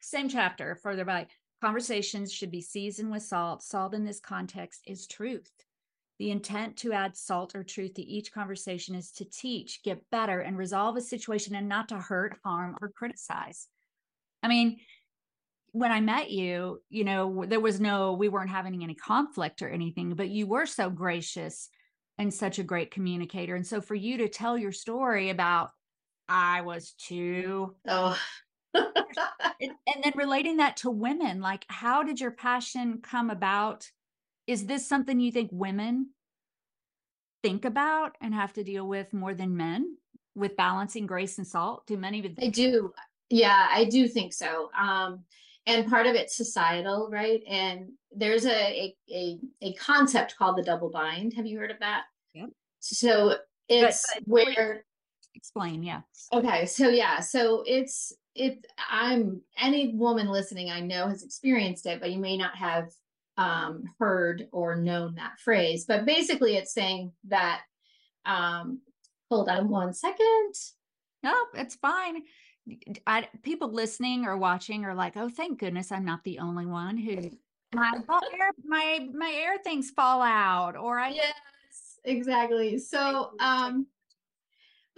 same 0.00 0.28
chapter 0.28 0.74
further 0.82 1.04
back 1.04 1.30
conversations 1.60 2.32
should 2.32 2.50
be 2.50 2.60
seasoned 2.60 3.10
with 3.10 3.22
salt. 3.22 3.62
Salt 3.62 3.94
in 3.94 4.04
this 4.04 4.20
context 4.20 4.82
is 4.86 5.06
truth. 5.06 5.50
The 6.18 6.30
intent 6.30 6.76
to 6.78 6.92
add 6.92 7.16
salt 7.16 7.54
or 7.54 7.62
truth 7.62 7.94
to 7.94 8.02
each 8.02 8.32
conversation 8.32 8.94
is 8.94 9.12
to 9.12 9.24
teach, 9.24 9.82
get 9.84 10.02
better, 10.10 10.40
and 10.40 10.58
resolve 10.58 10.96
a 10.96 11.00
situation 11.00 11.54
and 11.54 11.68
not 11.68 11.88
to 11.90 11.98
hurt, 11.98 12.36
harm, 12.44 12.76
or 12.80 12.88
criticize. 12.88 13.68
I 14.42 14.48
mean, 14.48 14.78
when 15.72 15.92
I 15.92 16.00
met 16.00 16.30
you, 16.30 16.82
you 16.88 17.04
know, 17.04 17.44
there 17.46 17.60
was 17.60 17.80
no, 17.80 18.14
we 18.14 18.28
weren't 18.28 18.50
having 18.50 18.82
any 18.82 18.94
conflict 18.94 19.62
or 19.62 19.68
anything, 19.68 20.14
but 20.14 20.28
you 20.28 20.46
were 20.46 20.66
so 20.66 20.90
gracious 20.90 21.68
and 22.18 22.34
such 22.34 22.58
a 22.58 22.64
great 22.64 22.90
communicator. 22.90 23.54
And 23.54 23.66
so 23.66 23.80
for 23.80 23.94
you 23.94 24.18
to 24.18 24.28
tell 24.28 24.58
your 24.58 24.72
story 24.72 25.30
about, 25.30 25.70
I 26.28 26.62
was 26.62 26.92
too. 26.98 27.76
Oh. 27.86 28.18
and, 28.74 28.84
and 29.60 30.04
then 30.04 30.12
relating 30.16 30.56
that 30.56 30.78
to 30.78 30.90
women, 30.90 31.40
like, 31.40 31.64
how 31.68 32.02
did 32.02 32.20
your 32.20 32.32
passion 32.32 32.98
come 33.02 33.30
about? 33.30 33.86
Is 34.48 34.64
this 34.64 34.88
something 34.88 35.20
you 35.20 35.30
think 35.30 35.50
women 35.52 36.08
think 37.42 37.66
about 37.66 38.16
and 38.20 38.34
have 38.34 38.52
to 38.54 38.64
deal 38.64 38.88
with 38.88 39.12
more 39.12 39.34
than 39.34 39.56
men 39.56 39.98
with 40.34 40.56
balancing 40.56 41.06
grace 41.06 41.36
and 41.36 41.46
salt? 41.46 41.86
Do 41.86 41.98
many 41.98 42.18
of 42.20 42.24
them? 42.24 42.34
they 42.38 42.50
do? 42.50 42.92
Yeah, 43.28 43.68
I 43.70 43.84
do 43.84 44.08
think 44.08 44.32
so. 44.32 44.70
Um, 44.76 45.20
and 45.66 45.86
part 45.86 46.06
of 46.06 46.14
it's 46.14 46.34
societal, 46.34 47.10
right? 47.12 47.42
And 47.46 47.90
there's 48.10 48.46
a 48.46 48.94
a 49.12 49.38
a, 49.60 49.74
concept 49.74 50.34
called 50.38 50.56
the 50.56 50.62
double 50.62 50.88
bind. 50.88 51.34
Have 51.34 51.46
you 51.46 51.58
heard 51.58 51.70
of 51.70 51.78
that? 51.80 52.04
Yeah. 52.32 52.46
So 52.80 53.36
it's 53.68 54.02
but, 54.14 54.24
but 54.26 54.46
where 54.46 54.84
explain, 55.34 55.82
yeah. 55.82 56.00
Okay, 56.32 56.64
so 56.64 56.88
yeah, 56.88 57.20
so 57.20 57.64
it's 57.66 58.14
it 58.34 58.66
I'm 58.90 59.42
any 59.60 59.94
woman 59.94 60.28
listening 60.28 60.70
I 60.70 60.80
know 60.80 61.06
has 61.06 61.22
experienced 61.22 61.84
it, 61.84 62.00
but 62.00 62.10
you 62.10 62.18
may 62.18 62.38
not 62.38 62.56
have 62.56 62.88
um, 63.38 63.84
heard 63.98 64.48
or 64.52 64.76
known 64.76 65.14
that 65.14 65.38
phrase. 65.38 65.86
But 65.86 66.04
basically, 66.04 66.56
it's 66.56 66.74
saying 66.74 67.12
that. 67.28 67.62
Um, 68.26 68.80
hold 69.30 69.48
on 69.48 69.68
one 69.68 69.94
second. 69.94 70.52
No, 71.22 71.34
it's 71.54 71.76
fine. 71.76 72.22
I, 73.06 73.28
people 73.42 73.72
listening 73.72 74.26
or 74.26 74.36
watching 74.36 74.84
are 74.84 74.94
like, 74.94 75.16
"Oh, 75.16 75.28
thank 75.28 75.58
goodness, 75.58 75.90
I'm 75.90 76.04
not 76.04 76.24
the 76.24 76.38
only 76.38 76.66
one 76.66 76.98
who 76.98 77.30
my 77.74 77.92
air, 78.38 78.50
my 78.64 79.08
my 79.14 79.30
air 79.30 79.58
things 79.64 79.90
fall 79.90 80.20
out." 80.20 80.76
Or 80.76 80.98
I 80.98 81.10
yes, 81.10 81.98
exactly. 82.04 82.78
So, 82.78 83.30
um, 83.40 83.86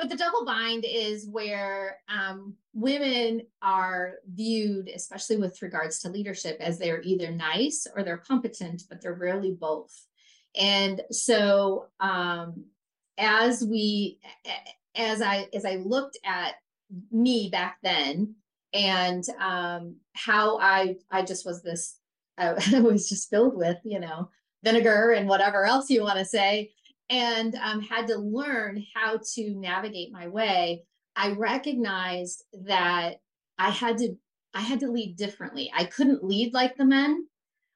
but 0.00 0.08
the 0.08 0.16
double 0.16 0.46
bind 0.46 0.86
is 0.88 1.26
where 1.26 1.98
um, 2.08 2.54
women 2.72 3.42
are 3.60 4.14
viewed, 4.32 4.88
especially 4.88 5.36
with 5.36 5.60
regards 5.60 5.98
to 6.00 6.08
leadership, 6.08 6.56
as 6.58 6.78
they're 6.78 7.02
either 7.02 7.30
nice 7.30 7.86
or 7.94 8.02
they're 8.02 8.16
competent, 8.16 8.84
but 8.88 9.02
they're 9.02 9.12
rarely 9.12 9.52
both. 9.52 10.06
And 10.58 11.02
so, 11.10 11.88
um, 12.00 12.64
as 13.18 13.62
we, 13.62 14.20
as 14.96 15.20
I, 15.20 15.48
as 15.52 15.66
I 15.66 15.76
looked 15.76 16.18
at 16.24 16.54
me 17.12 17.50
back 17.50 17.76
then, 17.82 18.36
and 18.72 19.24
um, 19.38 19.96
how 20.14 20.58
I, 20.58 20.96
I 21.10 21.22
just 21.22 21.44
was 21.44 21.62
this, 21.62 21.98
I, 22.38 22.54
was 22.80 23.06
just 23.06 23.28
filled 23.28 23.54
with, 23.54 23.76
you 23.84 24.00
know, 24.00 24.30
vinegar 24.64 25.10
and 25.10 25.28
whatever 25.28 25.66
else 25.66 25.90
you 25.90 26.02
want 26.02 26.18
to 26.18 26.24
say 26.24 26.72
and 27.10 27.54
um, 27.56 27.80
had 27.80 28.06
to 28.06 28.16
learn 28.16 28.84
how 28.94 29.18
to 29.34 29.54
navigate 29.54 30.12
my 30.12 30.28
way 30.28 30.84
i 31.16 31.32
recognized 31.32 32.44
that 32.66 33.16
i 33.58 33.70
had 33.70 33.98
to 33.98 34.16
i 34.54 34.60
had 34.60 34.80
to 34.80 34.90
lead 34.90 35.16
differently. 35.16 35.70
I 35.74 35.84
couldn't 35.84 36.24
lead 36.24 36.54
like 36.54 36.76
the 36.76 36.84
men 36.84 37.26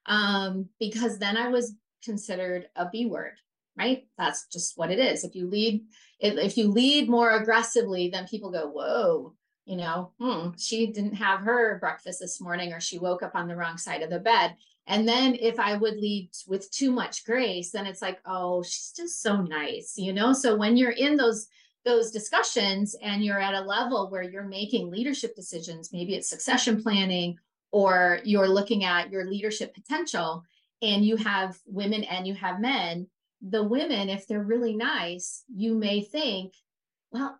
um, 0.07 0.69
because 0.79 1.19
then 1.19 1.37
i 1.37 1.49
was 1.49 1.75
considered 2.03 2.67
a 2.75 2.89
b 2.89 3.05
word 3.05 3.33
right? 3.77 4.07
That's 4.17 4.47
just 4.47 4.77
what 4.77 4.89
it 4.89 4.99
is. 4.99 5.25
If 5.25 5.35
you 5.35 5.49
lead 5.49 5.83
if 6.21 6.57
you 6.57 6.71
lead 6.71 7.09
more 7.09 7.31
aggressively 7.31 8.09
then 8.09 8.27
people 8.27 8.51
go 8.51 8.67
whoa 8.67 9.33
you 9.65 9.75
know? 9.75 10.11
Hmm, 10.19 10.49
she 10.57 10.87
didn't 10.87 11.15
have 11.15 11.41
her 11.41 11.79
breakfast 11.79 12.19
this 12.19 12.39
morning 12.39 12.71
or 12.71 12.79
she 12.79 12.99
woke 12.99 13.23
up 13.23 13.35
on 13.35 13.47
the 13.47 13.55
wrong 13.55 13.77
side 13.77 14.03
of 14.03 14.11
the 14.11 14.19
bed 14.19 14.55
and 14.87 15.07
then 15.07 15.35
if 15.39 15.59
I 15.59 15.75
would 15.77 15.95
lead 15.95 16.29
with 16.47 16.69
too 16.71 16.91
much 16.91 17.25
grace, 17.25 17.71
then 17.71 17.87
it's 17.87 18.01
like, 18.01 18.19
oh, 18.25 18.61
she's 18.61 18.93
just 18.95 19.21
so 19.21 19.41
nice, 19.41 19.97
you 19.97 20.13
know? 20.13 20.31
So 20.31 20.55
when 20.55 20.77
you're 20.77 20.91
in 20.91 21.17
those 21.17 21.47
those 21.85 22.09
discussions 22.11 22.95
and 23.03 23.23
you're 23.23 23.39
at 23.39 23.53
a 23.53 23.61
level 23.61 24.09
where 24.09 24.23
you're 24.23 24.43
making 24.43 24.89
leadership 24.89 25.35
decisions, 25.35 25.93
maybe 25.93 26.15
it's 26.15 26.27
succession 26.27 26.81
planning 26.81 27.37
or 27.71 28.19
you're 28.23 28.47
looking 28.47 28.83
at 28.83 29.11
your 29.11 29.25
leadership 29.25 29.73
potential 29.75 30.43
and 30.81 31.05
you 31.05 31.15
have 31.15 31.59
women 31.67 32.03
and 32.05 32.25
you 32.25 32.33
have 32.33 32.59
men, 32.59 33.07
the 33.41 33.63
women, 33.63 34.09
if 34.09 34.27
they're 34.27 34.43
really 34.43 34.75
nice, 34.75 35.43
you 35.53 35.75
may 35.75 36.01
think, 36.01 36.53
well, 37.11 37.39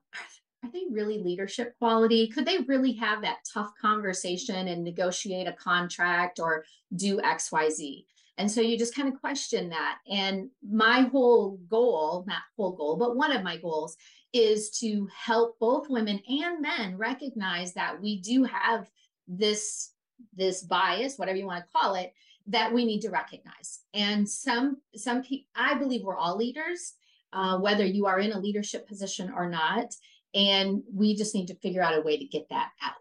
are 0.65 0.72
they 0.72 0.86
really 0.89 1.19
leadership 1.19 1.75
quality? 1.77 2.27
Could 2.27 2.45
they 2.45 2.60
really 2.60 2.93
have 2.93 3.22
that 3.22 3.39
tough 3.51 3.72
conversation 3.79 4.67
and 4.67 4.84
negotiate 4.84 5.48
a 5.48 5.53
contract 5.53 6.39
or 6.39 6.65
do 6.95 7.19
XYZ? 7.19 8.05
And 8.38 8.51
so 8.51 8.62
you 8.62 8.77
just 8.77 8.95
kind 8.95 9.07
of 9.07 9.19
question 9.19 9.69
that. 9.69 10.00
And 10.10 10.50
my 10.67 11.01
whole 11.01 11.57
goal, 11.69 12.25
not 12.27 12.41
whole 12.57 12.74
goal, 12.74 12.98
but 12.98 13.15
one 13.15 13.31
of 13.31 13.43
my 13.43 13.57
goals 13.57 13.95
is 14.34 14.69
to 14.79 15.07
help 15.15 15.57
both 15.60 15.89
women 15.89 16.19
and 16.27 16.62
men 16.62 16.98
recognize 16.98 17.74
that 17.74 18.01
we 18.01 18.19
do 18.19 18.43
have 18.43 18.89
this 19.27 19.91
this 20.34 20.62
bias, 20.62 21.17
whatever 21.17 21.38
you 21.38 21.45
want 21.45 21.63
to 21.63 21.72
call 21.77 21.95
it, 21.95 22.13
that 22.48 22.74
we 22.74 22.86
need 22.86 23.01
to 23.01 23.10
recognize. 23.10 23.81
And 23.93 24.27
some 24.27 24.77
some 24.95 25.24
people, 25.24 25.48
I 25.55 25.75
believe 25.75 26.03
we're 26.03 26.17
all 26.17 26.38
leaders, 26.38 26.93
uh, 27.31 27.57
whether 27.60 27.86
you 27.86 28.05
are 28.05 28.19
in 28.19 28.34
a 28.34 28.39
leadership 28.39 28.88
position 28.88 29.31
or 29.34 29.50
not. 29.50 29.93
And 30.36 30.84
we 30.94 31.15
just 31.15 31.34
need 31.34 31.48
to 31.48 31.56
figure 31.56 31.82
out 31.82 31.98
a 31.98 32.01
way 32.01 32.18
to 32.18 32.25
get 32.25 32.50
that 32.50 32.72
out. 32.84 32.94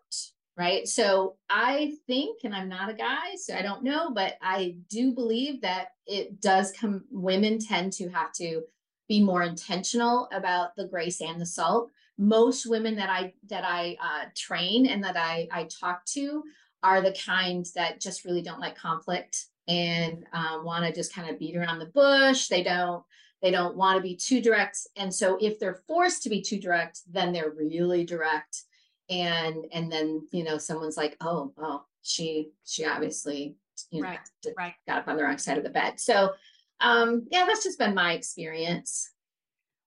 Right. 0.56 0.86
So 0.86 1.34
I 1.50 1.94
think, 2.06 2.42
and 2.44 2.54
I'm 2.54 2.68
not 2.68 2.88
a 2.88 2.94
guy, 2.94 3.34
so 3.34 3.56
I 3.56 3.62
don't 3.62 3.82
know, 3.82 4.12
but 4.14 4.34
I 4.40 4.76
do 4.88 5.12
believe 5.12 5.62
that 5.62 5.88
it 6.06 6.40
does 6.40 6.70
come, 6.70 7.04
women 7.10 7.58
tend 7.58 7.92
to 7.94 8.08
have 8.10 8.32
to 8.34 8.62
be 9.08 9.20
more 9.20 9.42
intentional 9.42 10.28
about 10.32 10.76
the 10.76 10.86
grace 10.86 11.20
and 11.20 11.40
the 11.40 11.46
salt. 11.46 11.90
Most 12.18 12.66
women 12.66 12.94
that 12.96 13.10
I 13.10 13.34
that 13.50 13.64
I 13.64 13.96
uh, 14.00 14.26
train 14.36 14.86
and 14.86 15.02
that 15.02 15.16
I 15.16 15.48
I 15.50 15.64
talk 15.64 16.04
to 16.06 16.44
are 16.84 17.00
the 17.00 17.16
kind 17.26 17.66
that 17.74 18.00
just 18.00 18.24
really 18.24 18.42
don't 18.42 18.60
like 18.60 18.78
conflict 18.78 19.46
and 19.66 20.24
um, 20.32 20.64
want 20.64 20.84
to 20.84 20.92
just 20.92 21.12
kind 21.12 21.28
of 21.28 21.38
beat 21.38 21.56
around 21.56 21.80
the 21.80 21.86
bush. 21.86 22.46
They 22.46 22.62
don't 22.62 23.02
they 23.44 23.50
don't 23.50 23.76
want 23.76 23.98
to 23.98 24.02
be 24.02 24.16
too 24.16 24.40
direct. 24.40 24.78
And 24.96 25.14
so 25.14 25.36
if 25.38 25.60
they're 25.60 25.82
forced 25.86 26.22
to 26.22 26.30
be 26.30 26.40
too 26.40 26.58
direct, 26.58 27.00
then 27.12 27.30
they're 27.30 27.52
really 27.54 28.02
direct. 28.02 28.62
And 29.10 29.66
and 29.70 29.92
then, 29.92 30.26
you 30.32 30.44
know, 30.44 30.56
someone's 30.56 30.96
like, 30.96 31.14
oh, 31.20 31.52
oh, 31.58 31.84
she 32.00 32.52
she 32.64 32.86
obviously 32.86 33.56
you 33.90 34.00
know, 34.00 34.08
right, 34.08 34.18
right. 34.56 34.74
got 34.88 35.00
up 35.00 35.08
on 35.08 35.16
the 35.16 35.22
wrong 35.22 35.36
side 35.36 35.58
of 35.58 35.64
the 35.64 35.68
bed. 35.68 36.00
So 36.00 36.32
um 36.80 37.26
yeah, 37.30 37.44
that's 37.44 37.64
just 37.64 37.78
been 37.78 37.94
my 37.94 38.14
experience. 38.14 39.10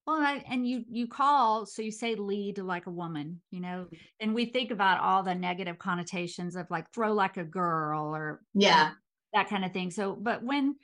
Well, 0.06 0.22
I, 0.22 0.44
and 0.48 0.66
you 0.68 0.84
you 0.88 1.08
call 1.08 1.66
so 1.66 1.82
you 1.82 1.92
say 1.92 2.14
lead 2.14 2.60
like 2.60 2.86
a 2.86 2.92
woman, 2.92 3.42
you 3.50 3.60
know, 3.60 3.88
and 4.20 4.36
we 4.36 4.46
think 4.46 4.70
about 4.70 5.02
all 5.02 5.24
the 5.24 5.34
negative 5.34 5.80
connotations 5.80 6.56
of 6.56 6.70
like 6.70 6.92
throw 6.92 7.12
like 7.12 7.38
a 7.38 7.44
girl 7.44 8.16
or 8.16 8.40
yeah 8.54 8.92
that 9.34 9.50
kind 9.50 9.66
of 9.66 9.74
thing. 9.74 9.90
So, 9.90 10.16
but 10.16 10.44
when 10.44 10.76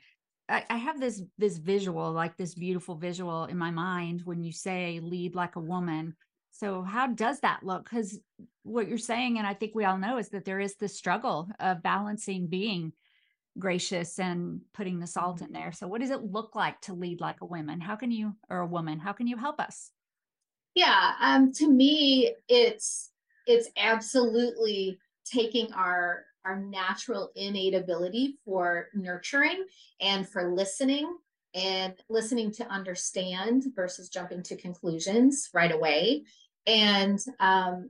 I, 0.49 0.63
I 0.69 0.77
have 0.77 0.99
this 0.99 1.21
this 1.37 1.57
visual, 1.57 2.11
like 2.11 2.37
this 2.37 2.55
beautiful 2.55 2.95
visual 2.95 3.45
in 3.45 3.57
my 3.57 3.71
mind 3.71 4.21
when 4.25 4.43
you 4.43 4.51
say 4.51 4.99
lead 5.01 5.35
like 5.35 5.55
a 5.55 5.61
woman. 5.61 6.15
So 6.51 6.83
how 6.83 7.07
does 7.07 7.39
that 7.39 7.63
look? 7.63 7.89
Because 7.89 8.19
what 8.63 8.87
you're 8.87 8.97
saying, 8.97 9.37
and 9.37 9.47
I 9.47 9.53
think 9.53 9.73
we 9.73 9.85
all 9.85 9.97
know, 9.97 10.17
is 10.17 10.29
that 10.29 10.45
there 10.45 10.59
is 10.59 10.75
this 10.75 10.95
struggle 10.95 11.49
of 11.59 11.81
balancing 11.81 12.47
being 12.47 12.93
gracious 13.57 14.19
and 14.19 14.61
putting 14.73 14.99
the 14.99 15.07
salt 15.07 15.41
in 15.41 15.51
there. 15.51 15.71
So 15.71 15.87
what 15.87 16.01
does 16.01 16.09
it 16.09 16.23
look 16.23 16.55
like 16.55 16.79
to 16.81 16.93
lead 16.93 17.21
like 17.21 17.41
a 17.41 17.45
woman? 17.45 17.79
How 17.79 17.95
can 17.95 18.11
you 18.11 18.35
or 18.49 18.59
a 18.59 18.67
woman? 18.67 18.99
How 18.99 19.13
can 19.13 19.27
you 19.27 19.37
help 19.37 19.59
us? 19.59 19.91
Yeah, 20.75 21.13
um, 21.21 21.51
to 21.53 21.69
me, 21.69 22.33
it's 22.47 23.11
it's 23.45 23.69
absolutely 23.77 24.99
taking 25.25 25.71
our 25.73 26.25
our 26.45 26.59
natural 26.59 27.31
innate 27.35 27.73
ability 27.73 28.37
for 28.45 28.89
nurturing 28.93 29.65
and 30.01 30.27
for 30.27 30.53
listening 30.53 31.15
and 31.53 31.93
listening 32.09 32.51
to 32.51 32.67
understand 32.67 33.63
versus 33.75 34.09
jumping 34.09 34.43
to 34.43 34.55
conclusions 34.55 35.49
right 35.53 35.71
away. 35.71 36.23
And 36.65 37.19
um 37.39 37.89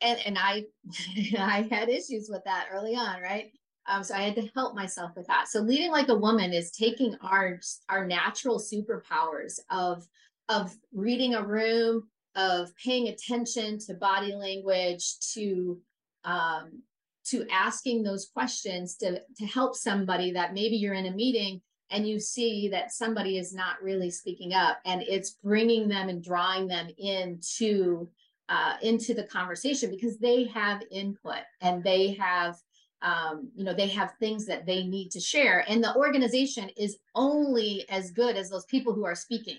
and 0.00 0.18
and 0.26 0.38
i 0.38 0.64
i 1.38 1.66
had 1.70 1.88
issues 1.88 2.28
with 2.30 2.42
that 2.44 2.68
early 2.72 2.96
on 2.96 3.20
right? 3.22 3.52
Um 3.88 4.02
so 4.02 4.14
i 4.14 4.20
had 4.20 4.34
to 4.36 4.48
help 4.54 4.74
myself 4.74 5.12
with 5.16 5.26
that. 5.28 5.48
So 5.48 5.60
leading 5.60 5.90
like 5.90 6.08
a 6.08 6.14
woman 6.14 6.52
is 6.52 6.70
taking 6.70 7.16
our 7.22 7.60
our 7.88 8.06
natural 8.06 8.58
superpowers 8.58 9.58
of 9.70 10.06
of 10.48 10.74
reading 10.92 11.34
a 11.34 11.46
room 11.46 12.08
of 12.34 12.76
paying 12.76 13.08
attention 13.08 13.78
to 13.78 13.94
body 13.94 14.34
language 14.34 15.18
to 15.34 15.80
um 16.24 16.82
to 17.30 17.46
asking 17.50 18.02
those 18.02 18.26
questions 18.26 18.96
to 18.96 19.20
to 19.36 19.46
help 19.46 19.74
somebody 19.74 20.32
that 20.32 20.54
maybe 20.54 20.76
you're 20.76 20.94
in 20.94 21.06
a 21.06 21.10
meeting 21.10 21.60
and 21.90 22.08
you 22.08 22.18
see 22.18 22.68
that 22.68 22.92
somebody 22.92 23.38
is 23.38 23.54
not 23.54 23.80
really 23.82 24.10
speaking 24.10 24.52
up 24.52 24.78
and 24.84 25.02
it's 25.02 25.32
bringing 25.42 25.88
them 25.88 26.08
and 26.08 26.22
drawing 26.22 26.66
them 26.66 26.88
into 26.98 28.08
uh, 28.48 28.74
into 28.82 29.12
the 29.12 29.24
conversation 29.24 29.90
because 29.90 30.18
they 30.18 30.44
have 30.44 30.82
input 30.90 31.42
and 31.60 31.82
they 31.82 32.12
have 32.12 32.56
um, 33.02 33.50
you 33.54 33.64
know 33.64 33.74
they 33.74 33.88
have 33.88 34.14
things 34.18 34.46
that 34.46 34.66
they 34.66 34.84
need 34.84 35.10
to 35.10 35.20
share 35.20 35.64
and 35.68 35.82
the 35.82 35.94
organization 35.96 36.70
is 36.76 36.96
only 37.14 37.84
as 37.90 38.10
good 38.10 38.36
as 38.36 38.48
those 38.48 38.64
people 38.66 38.92
who 38.92 39.04
are 39.04 39.14
speaking. 39.14 39.58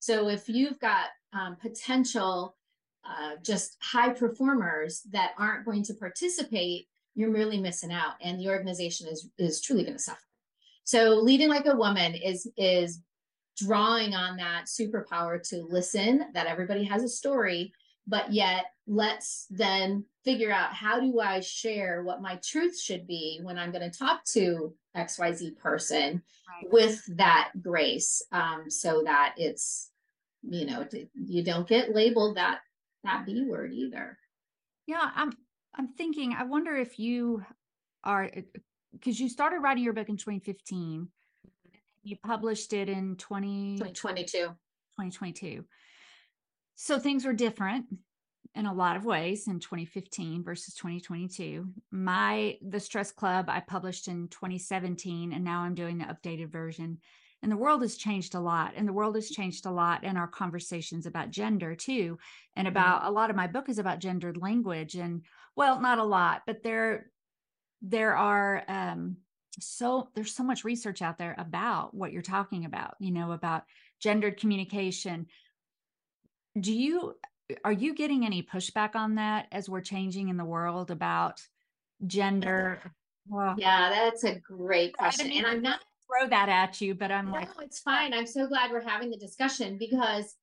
So 0.00 0.28
if 0.28 0.48
you've 0.48 0.78
got 0.78 1.06
um, 1.32 1.56
potential 1.56 2.56
uh, 3.04 3.36
just 3.42 3.76
high 3.80 4.10
performers 4.10 5.02
that 5.10 5.32
aren't 5.38 5.64
going 5.64 5.82
to 5.82 5.94
participate 5.94 6.86
you're 7.18 7.32
really 7.32 7.58
missing 7.58 7.92
out 7.92 8.14
and 8.22 8.38
the 8.38 8.48
organization 8.48 9.08
is 9.08 9.28
is 9.38 9.60
truly 9.60 9.82
going 9.82 9.96
to 9.96 10.02
suffer 10.02 10.20
so 10.84 11.14
leading 11.14 11.48
like 11.48 11.66
a 11.66 11.76
woman 11.76 12.14
is 12.14 12.50
is 12.56 13.02
drawing 13.56 14.14
on 14.14 14.36
that 14.36 14.66
superpower 14.66 15.42
to 15.42 15.66
listen 15.68 16.24
that 16.32 16.46
everybody 16.46 16.84
has 16.84 17.02
a 17.02 17.08
story 17.08 17.72
but 18.06 18.32
yet 18.32 18.66
let's 18.86 19.46
then 19.50 20.04
figure 20.24 20.50
out 20.50 20.72
how 20.72 20.98
do 20.98 21.20
I 21.20 21.40
share 21.40 22.02
what 22.02 22.22
my 22.22 22.40
truth 22.42 22.78
should 22.80 23.06
be 23.06 23.40
when 23.42 23.58
I'm 23.58 23.70
going 23.70 23.88
to 23.88 23.96
talk 23.96 24.24
to 24.32 24.74
XYZ 24.96 25.56
person 25.58 26.22
right. 26.48 26.72
with 26.72 27.04
that 27.16 27.50
grace 27.62 28.22
um, 28.32 28.70
so 28.70 29.02
that 29.04 29.34
it's, 29.36 29.90
you 30.42 30.66
know, 30.66 30.86
you 31.14 31.44
don't 31.44 31.68
get 31.68 31.94
labeled 31.94 32.36
that 32.36 32.60
that 33.04 33.26
B 33.26 33.44
word 33.46 33.72
either. 33.72 34.18
Yeah, 34.86 35.10
I'm 35.14 35.32
I'm 35.78 35.88
thinking 35.88 36.34
I 36.36 36.42
wonder 36.42 36.76
if 36.76 36.98
you 36.98 37.44
are 38.02 38.24
uh, 38.24 38.40
because 38.92 39.20
you 39.20 39.28
started 39.28 39.60
writing 39.60 39.84
your 39.84 39.92
book 39.92 40.08
in 40.08 40.16
2015. 40.16 41.08
You 42.02 42.16
published 42.24 42.72
it 42.72 42.88
in 42.88 43.16
20, 43.16 43.76
2022. 43.78 44.38
2022. 44.38 45.64
So 46.74 46.98
things 46.98 47.24
were 47.24 47.32
different 47.32 47.86
in 48.54 48.66
a 48.66 48.74
lot 48.74 48.96
of 48.96 49.04
ways 49.04 49.46
in 49.46 49.60
2015 49.60 50.42
versus 50.42 50.74
2022. 50.74 51.66
My 51.92 52.56
The 52.66 52.80
Stress 52.80 53.12
Club 53.12 53.46
I 53.48 53.60
published 53.60 54.08
in 54.08 54.28
2017 54.28 55.32
and 55.32 55.44
now 55.44 55.60
I'm 55.60 55.74
doing 55.74 55.98
the 55.98 56.06
updated 56.06 56.50
version. 56.50 56.98
And 57.42 57.52
the 57.52 57.56
world 57.56 57.82
has 57.82 57.96
changed 57.96 58.34
a 58.34 58.40
lot 58.40 58.72
and 58.74 58.88
the 58.88 58.92
world 58.92 59.14
has 59.14 59.30
changed 59.30 59.66
a 59.66 59.70
lot 59.70 60.02
in 60.02 60.16
our 60.16 60.26
conversations 60.26 61.06
about 61.06 61.30
gender 61.30 61.76
too 61.76 62.18
and 62.56 62.66
mm-hmm. 62.66 62.76
about 62.76 63.04
a 63.04 63.10
lot 63.10 63.30
of 63.30 63.36
my 63.36 63.46
book 63.46 63.68
is 63.68 63.78
about 63.78 64.00
gendered 64.00 64.36
language 64.36 64.96
and 64.96 65.22
well 65.58 65.80
not 65.80 65.98
a 65.98 66.04
lot 66.04 66.42
but 66.46 66.62
there 66.62 67.10
there 67.82 68.16
are 68.16 68.64
um 68.68 69.16
so 69.60 70.08
there's 70.14 70.34
so 70.34 70.44
much 70.44 70.64
research 70.64 71.02
out 71.02 71.18
there 71.18 71.34
about 71.36 71.92
what 71.92 72.12
you're 72.12 72.22
talking 72.22 72.64
about 72.64 72.94
you 73.00 73.10
know 73.10 73.32
about 73.32 73.64
gendered 74.00 74.38
communication. 74.38 75.26
Do 76.58 76.72
you 76.72 77.14
are 77.64 77.72
you 77.72 77.94
getting 77.94 78.26
any 78.26 78.42
pushback 78.42 78.94
on 78.94 79.14
that 79.14 79.46
as 79.52 79.68
we're 79.68 79.80
changing 79.80 80.28
in 80.28 80.36
the 80.36 80.44
world 80.44 80.90
about 80.90 81.40
gender? 82.06 82.80
Well, 83.28 83.54
yeah 83.58 83.90
that's 83.90 84.24
a 84.24 84.36
great 84.36 84.96
question 84.96 85.30
and 85.30 85.46
i'm 85.46 85.60
not 85.60 85.80
throw 86.06 86.30
that 86.30 86.48
at 86.48 86.80
you 86.80 86.94
but 86.94 87.12
i'm 87.12 87.26
no, 87.26 87.32
like 87.32 87.50
it's 87.60 87.78
fine 87.78 88.14
i'm 88.14 88.26
so 88.26 88.46
glad 88.46 88.70
we're 88.70 88.80
having 88.80 89.10
the 89.10 89.18
discussion 89.18 89.76
because 89.76 90.34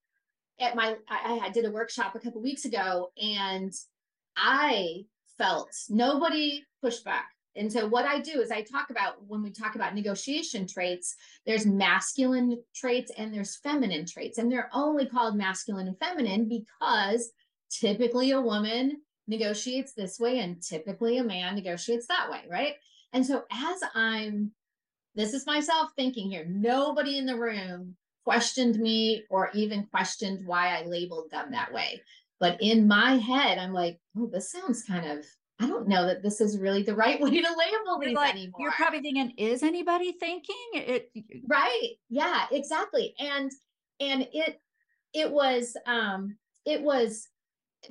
at 0.60 0.76
my 0.76 0.96
I, 1.10 1.40
I 1.46 1.50
did 1.50 1.66
a 1.66 1.72
workshop 1.72 2.14
a 2.14 2.20
couple 2.20 2.44
weeks 2.44 2.66
ago 2.66 3.10
and 3.20 3.74
i 4.38 5.04
felt 5.38 5.70
nobody 5.90 6.64
pushed 6.82 7.04
back 7.04 7.36
and 7.58 7.72
so 7.72 7.88
what 7.88 8.06
I 8.06 8.20
do 8.20 8.42
is 8.42 8.52
I 8.52 8.62
talk 8.62 8.90
about 8.90 9.26
when 9.28 9.42
we 9.42 9.50
talk 9.50 9.76
about 9.76 9.96
negotiation 9.96 10.68
traits, 10.68 11.16
there's 11.46 11.66
masculine 11.66 12.62
traits 12.76 13.12
and 13.18 13.34
there's 13.34 13.56
feminine 13.56 14.06
traits. 14.06 14.38
And 14.38 14.52
they're 14.52 14.70
only 14.74 15.06
called 15.06 15.38
masculine 15.38 15.88
and 15.88 15.98
feminine 15.98 16.50
because 16.50 17.32
typically 17.70 18.32
a 18.32 18.42
woman 18.42 19.02
negotiates 19.28 19.94
this 19.94 20.20
way 20.20 20.40
and 20.40 20.62
typically 20.62 21.18
a 21.18 21.24
man 21.24 21.56
negotiates 21.56 22.08
that 22.08 22.30
way, 22.30 22.42
right? 22.50 22.76
And 23.14 23.26
so 23.26 23.44
as 23.52 23.80
I'm 23.94 24.52
this 25.16 25.34
is 25.34 25.46
myself 25.46 25.92
thinking 25.96 26.30
here, 26.30 26.46
nobody 26.46 27.18
in 27.18 27.26
the 27.26 27.38
room 27.38 27.96
questioned 28.26 28.78
me 28.78 29.24
or 29.30 29.50
even 29.54 29.88
questioned 29.88 30.46
why 30.46 30.78
I 30.78 30.86
labeled 30.86 31.32
them 31.32 31.52
that 31.52 31.72
way. 31.72 32.02
But 32.40 32.58
in 32.62 32.88
my 32.88 33.18
head, 33.18 33.58
I'm 33.58 33.74
like, 33.74 34.00
oh, 34.18 34.28
this 34.28 34.52
sounds 34.52 34.84
kind 34.84 35.10
of 35.10 35.26
I 35.60 35.68
don't 35.68 35.88
know 35.88 36.06
that 36.06 36.22
this 36.22 36.42
is 36.42 36.58
really 36.58 36.84
the 36.84 36.96
right 36.96 37.20
way 37.22 37.30
to 37.30 37.56
label 37.58 38.00
these 38.00 38.16
like, 38.16 38.34
anymore. 38.34 38.60
You're 38.60 38.72
probably 38.72 39.02
thinking, 39.02 39.32
is 39.38 39.64
anybody 39.64 40.12
thinking 40.12 40.56
it? 40.74 41.12
Right. 41.48 41.92
Yeah, 42.10 42.46
exactly. 42.52 43.16
And 43.20 43.52
and 44.00 44.28
it 44.34 44.60
it 45.14 45.32
was 45.32 45.78
um 45.88 46.36
it 46.66 46.82
was 46.82 47.30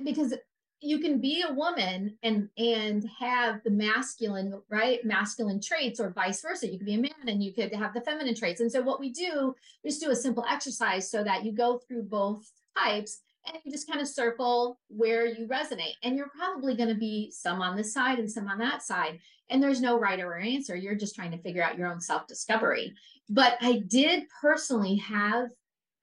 because 0.03 0.35
you 0.81 0.99
can 0.99 1.19
be 1.19 1.43
a 1.47 1.53
woman 1.53 2.15
and 2.21 2.49
and 2.57 3.09
have 3.19 3.63
the 3.63 3.71
masculine 3.71 4.61
right 4.69 5.03
masculine 5.03 5.59
traits 5.59 5.99
or 5.99 6.11
vice 6.11 6.41
versa 6.41 6.67
you 6.67 6.77
could 6.77 6.85
be 6.85 6.95
a 6.95 7.01
man 7.01 7.11
and 7.27 7.41
you 7.41 7.53
could 7.53 7.73
have 7.73 7.93
the 7.93 8.01
feminine 8.01 8.35
traits 8.35 8.61
and 8.61 8.71
so 8.71 8.81
what 8.81 8.99
we 8.99 9.09
do 9.09 9.55
we 9.83 9.89
just 9.89 10.01
do 10.01 10.11
a 10.11 10.15
simple 10.15 10.45
exercise 10.49 11.09
so 11.09 11.23
that 11.23 11.45
you 11.45 11.51
go 11.51 11.79
through 11.87 12.03
both 12.03 12.51
types 12.77 13.21
and 13.47 13.57
you 13.63 13.71
just 13.71 13.87
kind 13.87 14.01
of 14.01 14.07
circle 14.07 14.79
where 14.87 15.25
you 15.25 15.47
resonate. 15.47 15.93
And 16.03 16.15
you're 16.15 16.31
probably 16.35 16.75
going 16.75 16.89
to 16.89 16.95
be 16.95 17.31
some 17.31 17.61
on 17.61 17.75
this 17.75 17.93
side 17.93 18.19
and 18.19 18.29
some 18.29 18.47
on 18.47 18.57
that 18.59 18.83
side. 18.83 19.19
And 19.49 19.61
there's 19.61 19.81
no 19.81 19.99
right 19.99 20.19
or 20.19 20.37
answer. 20.37 20.75
You're 20.75 20.95
just 20.95 21.15
trying 21.15 21.31
to 21.31 21.37
figure 21.37 21.63
out 21.63 21.77
your 21.77 21.87
own 21.87 22.01
self 22.01 22.27
discovery. 22.27 22.93
But 23.29 23.57
I 23.61 23.83
did 23.87 24.23
personally 24.41 24.95
have, 24.97 25.49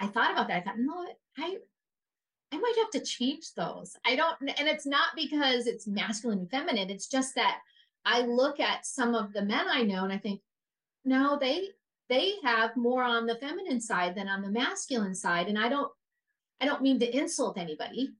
I 0.01 0.07
thought 0.07 0.33
about 0.33 0.49
that. 0.49 0.59
I 0.59 0.61
thought, 0.61 0.79
you 0.79 0.87
know 0.87 0.95
what? 0.95 1.17
I, 1.39 1.57
I 2.53 2.59
might 2.59 2.77
have 2.79 2.91
to 2.91 3.09
change 3.09 3.55
those. 3.57 3.97
I 4.05 4.15
don't, 4.15 4.37
and 4.41 4.69
it's 4.69 4.87
not 4.87 5.09
because 5.17 5.67
it's 5.67 5.87
masculine 5.87 6.41
and 6.41 6.51
feminine. 6.51 6.91
It's 6.91 7.09
just 7.09 7.35
that 7.35 7.59
I 8.05 8.23
look 8.23 8.61
at 8.61 8.87
some 8.87 9.15
of 9.15 9.33
the 9.33 9.43
men 9.43 9.67
I 9.69 9.83
know 9.83 10.05
and 10.05 10.13
I 10.13 10.19
think, 10.19 10.41
no, 11.05 11.39
they, 11.41 11.69
they 12.09 12.35
have 12.45 12.77
more 12.77 13.03
on 13.03 13.27
the 13.27 13.37
feminine 13.37 13.81
side 13.81 14.15
than 14.15 14.29
on 14.29 14.43
the 14.43 14.51
masculine 14.51 15.15
side. 15.15 15.49
And 15.49 15.59
I 15.59 15.69
don't 15.69 15.91
I 16.63 16.65
don't 16.65 16.81
mean 16.81 17.01
to 17.01 17.17
insult 17.17 17.59
anybody. 17.59 18.11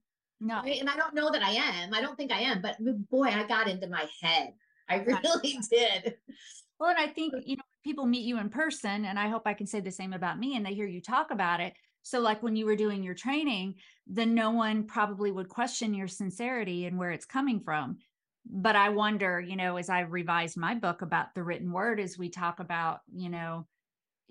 No. 0.41 0.61
Right? 0.61 0.79
And 0.79 0.89
I 0.89 0.97
don't 0.97 1.15
know 1.15 1.31
that 1.31 1.41
I 1.41 1.51
am. 1.51 1.93
I 1.93 2.01
don't 2.01 2.17
think 2.17 2.31
I 2.31 2.41
am, 2.41 2.61
but 2.61 2.75
boy, 3.09 3.27
I 3.27 3.47
got 3.47 3.69
into 3.69 3.87
my 3.87 4.05
head. 4.21 4.53
I 4.89 4.97
really 4.97 5.57
did. 5.71 6.15
Well, 6.79 6.89
and 6.89 6.99
I 6.99 7.07
think, 7.07 7.33
you 7.45 7.55
know, 7.55 7.63
people 7.83 8.05
meet 8.05 8.25
you 8.25 8.39
in 8.39 8.49
person, 8.49 9.05
and 9.05 9.17
I 9.17 9.29
hope 9.29 9.43
I 9.45 9.53
can 9.53 9.67
say 9.67 9.79
the 9.79 9.91
same 9.91 10.11
about 10.11 10.37
me, 10.37 10.57
and 10.57 10.65
they 10.65 10.73
hear 10.73 10.85
you 10.85 11.01
talk 11.01 11.31
about 11.31 11.61
it. 11.61 11.73
So, 12.01 12.19
like 12.19 12.43
when 12.43 12.57
you 12.57 12.65
were 12.65 12.75
doing 12.75 13.01
your 13.01 13.15
training, 13.15 13.75
then 14.05 14.35
no 14.35 14.51
one 14.51 14.85
probably 14.85 15.31
would 15.31 15.47
question 15.47 15.93
your 15.93 16.09
sincerity 16.09 16.85
and 16.85 16.97
where 16.97 17.11
it's 17.11 17.25
coming 17.25 17.61
from. 17.61 17.99
But 18.45 18.75
I 18.75 18.89
wonder, 18.89 19.39
you 19.39 19.55
know, 19.55 19.77
as 19.77 19.89
I 19.89 20.01
revise 20.01 20.57
my 20.57 20.75
book 20.75 21.01
about 21.01 21.33
the 21.33 21.43
written 21.43 21.71
word, 21.71 22.01
as 22.01 22.17
we 22.17 22.29
talk 22.29 22.59
about, 22.59 22.99
you 23.13 23.29
know, 23.29 23.65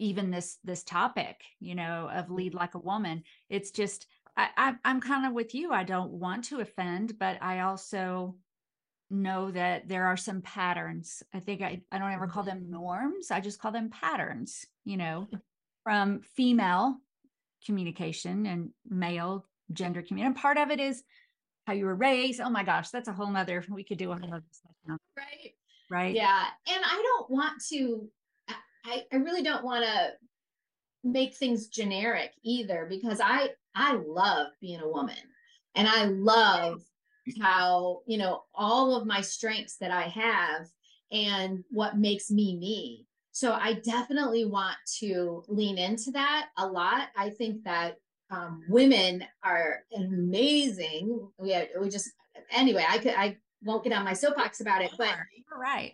even 0.02 0.30
this 0.30 0.58
this 0.64 0.82
topic 0.82 1.42
you 1.60 1.74
know 1.74 2.10
of 2.12 2.26
mm. 2.26 2.34
lead 2.36 2.54
like 2.54 2.74
a 2.74 2.78
woman. 2.78 3.22
It's 3.48 3.70
just 3.70 4.06
I, 4.36 4.48
I 4.56 4.74
i'm 4.84 5.00
kind 5.00 5.26
of 5.26 5.32
with 5.32 5.54
you. 5.54 5.72
I 5.72 5.84
don't 5.84 6.10
want 6.10 6.44
to 6.44 6.60
offend 6.60 7.18
but 7.18 7.38
i 7.40 7.60
also 7.60 8.36
know 9.10 9.50
that 9.50 9.88
there 9.88 10.06
are 10.06 10.16
some 10.16 10.42
patterns. 10.42 11.22
I 11.32 11.40
think 11.40 11.62
i, 11.62 11.80
I 11.92 11.98
don't 11.98 12.12
ever 12.12 12.26
call 12.26 12.42
them 12.42 12.62
mm-hmm. 12.62 12.72
norms. 12.72 13.30
I 13.30 13.40
just 13.40 13.60
call 13.60 13.72
them 13.72 13.90
patterns 13.90 14.66
you 14.84 14.96
know 14.96 15.28
from 15.84 16.20
female 16.34 16.96
communication 17.64 18.46
and 18.46 18.70
male 18.88 19.46
gender 19.72 20.02
communication. 20.02 20.32
And 20.32 20.36
part 20.36 20.58
of 20.58 20.70
it 20.70 20.80
is 20.80 21.04
how 21.66 21.74
you 21.74 21.84
were 21.84 21.94
raised. 21.94 22.40
Oh 22.40 22.50
my 22.50 22.64
gosh 22.64 22.90
that's 22.90 23.08
a 23.08 23.12
whole 23.12 23.30
nother 23.30 23.64
we 23.70 23.84
could 23.84 23.98
do 23.98 24.10
a 24.10 24.16
whole 24.16 24.34
other 24.34 24.98
right. 25.16 25.54
Right? 25.88 26.14
Yeah. 26.14 26.44
And 26.66 26.82
i 26.84 27.02
don't 27.02 27.30
want 27.30 27.62
to 27.70 28.08
I, 28.84 29.04
I 29.12 29.16
really 29.16 29.42
don't 29.42 29.64
want 29.64 29.84
to 29.84 30.12
make 31.04 31.34
things 31.34 31.68
generic 31.68 32.32
either 32.42 32.86
because 32.88 33.20
I 33.22 33.50
I 33.74 33.94
love 33.94 34.48
being 34.60 34.80
a 34.80 34.88
woman 34.88 35.16
and 35.74 35.88
I 35.88 36.04
love 36.04 36.82
how 37.40 38.00
you 38.06 38.18
know 38.18 38.44
all 38.54 38.94
of 38.94 39.06
my 39.06 39.20
strengths 39.20 39.76
that 39.78 39.90
I 39.90 40.02
have 40.02 40.68
and 41.10 41.64
what 41.70 41.98
makes 41.98 42.30
me 42.30 42.56
me. 42.56 43.06
So 43.32 43.52
I 43.52 43.74
definitely 43.74 44.44
want 44.44 44.76
to 44.98 45.42
lean 45.48 45.78
into 45.78 46.10
that 46.12 46.48
a 46.58 46.66
lot. 46.66 47.08
I 47.16 47.30
think 47.30 47.64
that 47.64 47.96
um, 48.30 48.62
women 48.68 49.24
are 49.42 49.84
amazing. 49.96 51.28
We 51.38 51.56
we 51.80 51.88
just 51.88 52.10
anyway. 52.50 52.84
I 52.88 52.98
could 52.98 53.14
I 53.14 53.36
won't 53.64 53.84
get 53.84 53.92
on 53.92 54.04
my 54.04 54.12
soapbox 54.12 54.60
about 54.60 54.82
it, 54.82 54.92
but 54.98 55.14
you're 55.50 55.58
right 55.58 55.92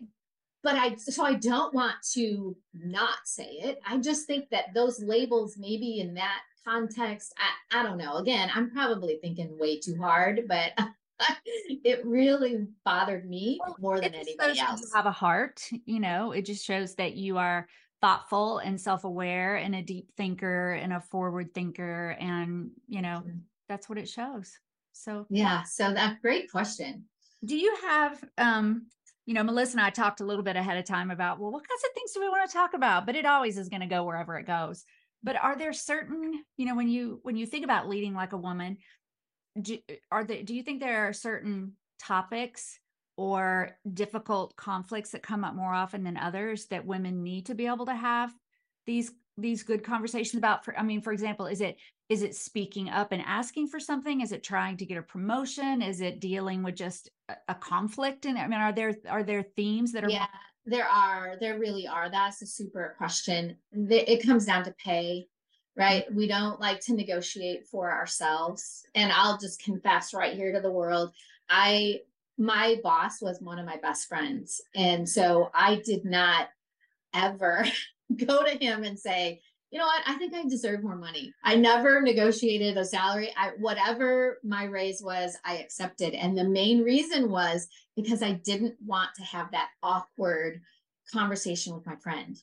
but 0.63 0.75
I 0.75 0.97
so 0.97 1.25
I 1.25 1.35
don't 1.35 1.75
want 1.75 1.97
to 2.15 2.57
not 2.75 3.19
say 3.25 3.59
it. 3.63 3.81
I 3.87 3.99
just 3.99 4.27
think 4.27 4.51
that 4.51 4.75
those 4.75 5.03
labels 5.03 5.57
maybe 5.59 6.01
in 6.01 6.15
that 6.15 6.41
context, 6.67 7.33
I, 7.39 7.81
I 7.81 7.83
don't 7.83 7.99
know. 7.99 8.17
Again, 8.17 8.51
I'm 8.55 8.71
probably 8.71 9.19
thinking 9.23 9.59
way 9.59 9.79
too 9.79 9.97
hard, 9.99 10.43
but 10.49 10.73
it 11.85 12.05
really 12.05 12.67
bothered 12.85 13.29
me 13.29 13.61
more 13.79 14.01
than 14.01 14.15
anybody 14.15 14.61
else. 14.61 14.81
You 14.81 14.89
have 14.95 15.07
a 15.07 15.13
heart, 15.13 15.69
you 15.87 16.01
know, 16.01 16.33
it 16.33 16.45
just 16.45 16.65
shows 16.65 16.95
that 16.97 17.15
you 17.15 17.39
are 17.39 17.67
thoughtful 18.01 18.59
and 18.59 18.81
self-aware 18.81 19.57
and 19.57 19.75
a 19.75 19.83
deep 19.83 20.11
thinker 20.17 20.73
and 20.73 20.93
a 20.93 21.01
forward 21.01 21.53
thinker 21.53 22.11
and 22.21 22.71
you 22.87 23.03
know 23.03 23.23
mm-hmm. 23.27 23.39
that's 23.69 23.89
what 23.89 23.99
it 23.99 24.09
shows 24.09 24.57
so 24.93 25.27
yeah 25.31 25.63
so 25.65 25.93
that 25.93 26.21
great 26.23 26.51
question 26.51 27.05
do 27.45 27.57
you 27.57 27.75
have 27.83 28.23
um 28.39 28.87
you 29.29 29.35
know 29.35 29.43
melissa 29.43 29.77
and 29.77 29.83
i 29.83 29.91
talked 29.91 30.23
a 30.23 30.25
little 30.25 30.43
bit 30.43 30.57
ahead 30.57 30.79
of 30.79 30.87
time 30.87 31.11
about 31.11 31.39
well 31.39 31.53
what 31.53 31.69
kinds 31.69 31.83
of 31.85 31.93
things 31.95 32.13
do 32.13 32.21
we 32.21 32.31
want 32.31 32.49
to 32.49 32.57
talk 32.57 32.73
about? 32.73 33.05
But 33.05 33.15
it 33.15 33.27
always 33.27 33.59
is 33.59 33.69
going 33.69 33.83
to 33.83 33.87
go 33.87 34.05
wherever 34.05 34.39
it 34.39 34.47
goes. 34.47 34.85
But 35.23 35.37
are 35.37 35.55
there 35.55 35.75
certain 35.75 36.43
you 36.57 36.65
know 36.65 36.75
when 36.75 36.89
you 36.89 37.21
when 37.23 37.37
you 37.37 37.45
think 37.45 37.63
about 37.63 37.89
leading 37.89 38.15
like 38.15 38.33
a 38.33 38.39
woman 38.39 38.79
do, 39.61 39.79
are 40.11 40.25
there 40.25 40.43
do 40.43 40.55
you 40.55 40.63
think 40.63 40.81
there 40.81 41.09
are 41.09 41.13
certain 41.13 41.73
topics 42.01 42.79
or 43.19 43.77
difficult 43.93 44.57
conflicts 44.57 45.11
that 45.11 45.23
come 45.23 45.45
up 45.45 45.55
more 45.55 45.75
often 45.75 46.05
than 46.05 46.17
others 46.17 46.67
that 46.67 46.87
women 46.87 47.23
need 47.23 47.47
to 47.47 47.55
be 47.55 47.67
able 47.67 47.85
to 47.87 47.95
have 47.95 48.33
these 48.87 49.13
these 49.37 49.63
good 49.63 49.85
conversations 49.85 50.39
about? 50.39 50.65
For 50.65 50.79
i 50.79 50.83
mean 50.83 51.03
for 51.03 51.13
example 51.13 51.47
is 51.47 51.61
it 51.61 51.77
is 52.09 52.23
it 52.23 52.35
speaking 52.35 52.89
up 52.89 53.13
and 53.13 53.23
asking 53.27 53.69
for 53.69 53.79
something? 53.79 54.21
Is 54.21 54.33
it 54.33 54.43
trying 54.43 54.77
to 54.79 54.87
get 54.87 54.97
a 54.99 55.03
promotion? 55.03 55.83
Is 55.83 56.01
it 56.01 56.21
dealing 56.21 56.63
with 56.63 56.75
just 56.75 57.11
a, 57.49 57.55
conflict 57.55 58.25
and 58.25 58.39
i 58.39 58.47
mean 58.47 58.59
are 58.59 58.73
there 58.73 58.95
are 59.09 59.23
there 59.23 59.43
themes 59.43 59.93
that 59.93 60.03
are 60.03 60.09
yeah 60.09 60.27
there 60.65 60.87
are 60.87 61.37
there 61.41 61.59
really 61.59 61.87
are. 61.87 62.11
That's 62.11 62.41
a 62.43 62.47
super 62.47 62.95
question. 62.97 63.57
It 63.73 64.25
comes 64.25 64.47
down 64.47 64.65
to 64.65 64.75
pay 64.83 65.27
right? 65.77 66.13
We 66.13 66.27
don't 66.27 66.61
like 66.61 66.81
to 66.81 66.95
negotiate 66.95 67.67
for 67.67 67.93
ourselves. 67.93 68.85
And 68.95 69.13
i'll 69.13 69.39
just 69.39 69.63
confess 69.63 70.15
right 70.15 70.35
here 70.35 70.53
to 70.53 70.61
the 70.61 70.71
world 70.71 71.13
i 71.51 72.01
my 72.39 72.79
boss 72.83 73.21
was 73.21 73.41
one 73.41 73.59
of 73.59 73.67
my 73.67 73.77
best 73.79 74.09
friends. 74.09 74.61
And 74.75 75.07
so 75.09 75.51
I 75.53 75.83
did 75.85 76.05
not 76.05 76.49
ever 77.13 77.67
go 78.17 78.45
to 78.45 78.51
him 78.53 78.85
and 78.85 78.99
say, 78.99 79.43
you 79.71 79.79
know 79.79 79.87
what, 79.87 80.03
I 80.07 80.15
think 80.15 80.35
I 80.35 80.45
deserve 80.45 80.83
more 80.83 80.97
money. 80.97 81.33
I 81.45 81.57
never 81.57 82.01
negotiated 82.01 82.77
a 82.77 82.85
salary. 82.85 83.33
I 83.37 83.51
whatever 83.59 84.39
my 84.43 84.65
raise 84.65 85.03
was, 85.03 85.37
I 85.45 85.59
accepted. 85.59 86.15
And 86.15 86.37
the 86.37 86.49
main 86.49 86.83
reason 86.83 87.31
was 87.31 87.69
because 87.97 88.23
I 88.23 88.33
didn't 88.33 88.77
want 88.85 89.11
to 89.17 89.23
have 89.25 89.51
that 89.51 89.69
awkward 89.83 90.61
conversation 91.13 91.75
with 91.75 91.87
my 91.87 91.97
friend 91.97 92.41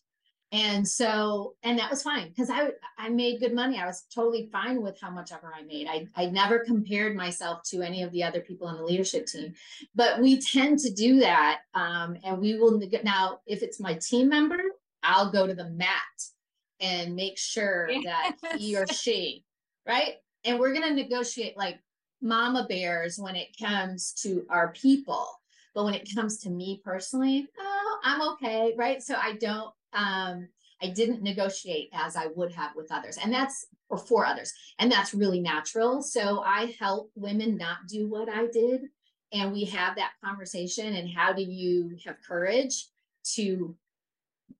and 0.52 0.88
so 0.88 1.56
and 1.64 1.78
that 1.78 1.90
was 1.90 2.04
fine 2.04 2.30
because 2.30 2.50
i 2.50 2.70
i 2.98 3.10
made 3.10 3.40
good 3.40 3.54
money 3.54 3.78
i 3.78 3.86
was 3.86 4.06
totally 4.14 4.48
fine 4.52 4.82
with 4.82 5.00
how 5.02 5.10
much 5.10 5.32
ever 5.32 5.52
i 5.56 5.62
made 5.64 5.88
i 5.88 6.08
i 6.16 6.28
never 6.28 6.60
compared 6.60 7.16
myself 7.16 7.62
to 7.64 7.82
any 7.82 8.04
of 8.04 8.12
the 8.12 8.24
other 8.24 8.42
people 8.42 8.68
on 8.68 8.78
the 8.78 8.84
leadership 8.84 9.26
team 9.26 9.54
but 9.96 10.22
we 10.22 10.40
tend 10.40 10.80
to 10.80 10.94
do 10.94 11.20
that 11.20 11.62
um, 11.74 12.16
and 12.24 12.40
we 12.40 12.58
will 12.58 12.80
now 13.04 13.40
if 13.48 13.64
it's 13.64 13.80
my 13.80 13.96
team 13.96 14.30
member 14.30 14.62
i'll 15.04 15.32
go 15.32 15.48
to 15.48 15.56
the 15.56 15.70
mat 15.72 15.90
and 16.80 17.16
make 17.16 17.38
sure 17.38 17.90
yes. 17.90 18.34
that 18.42 18.58
he 18.58 18.78
or 18.78 18.88
she 18.92 19.44
right 19.88 20.16
and 20.44 20.60
we're 20.60 20.74
going 20.74 20.88
to 20.88 20.94
negotiate 20.94 21.58
like 21.58 21.80
mama 22.22 22.66
bears 22.68 23.18
when 23.18 23.36
it 23.36 23.56
comes 23.60 24.14
to 24.14 24.46
our 24.50 24.72
people 24.74 25.28
but 25.74 25.84
when 25.84 25.94
it 25.94 26.10
comes 26.16 26.40
to 26.40 26.50
me 26.50 26.82
personally 26.84 27.48
oh 27.60 28.00
i'm 28.04 28.22
okay 28.22 28.74
right 28.78 29.02
so 29.02 29.16
i 29.16 29.34
don't 29.34 29.72
um, 29.94 30.50
I 30.82 30.90
didn't 30.90 31.24
negotiate 31.24 31.90
as 31.94 32.16
I 32.16 32.28
would 32.36 32.52
have 32.54 32.76
with 32.76 32.92
others. 32.92 33.18
And 33.18 33.34
that's 33.34 33.66
or 33.90 33.98
for 33.98 34.26
others. 34.26 34.54
And 34.80 34.92
that's 34.92 35.14
really 35.14 35.40
natural. 35.40 36.02
So 36.02 36.42
I 36.42 36.76
help 36.80 37.12
women 37.16 37.58
not 37.58 37.88
do 37.88 38.08
what 38.08 38.30
I 38.30 38.48
did. 38.48 38.82
And 39.32 39.52
we 39.52 39.66
have 39.66 39.96
that 39.96 40.14
conversation. 40.24 40.96
And 40.96 41.10
how 41.10 41.34
do 41.34 41.44
you 41.44 41.98
have 42.06 42.18
courage 42.28 42.88
to 43.36 43.76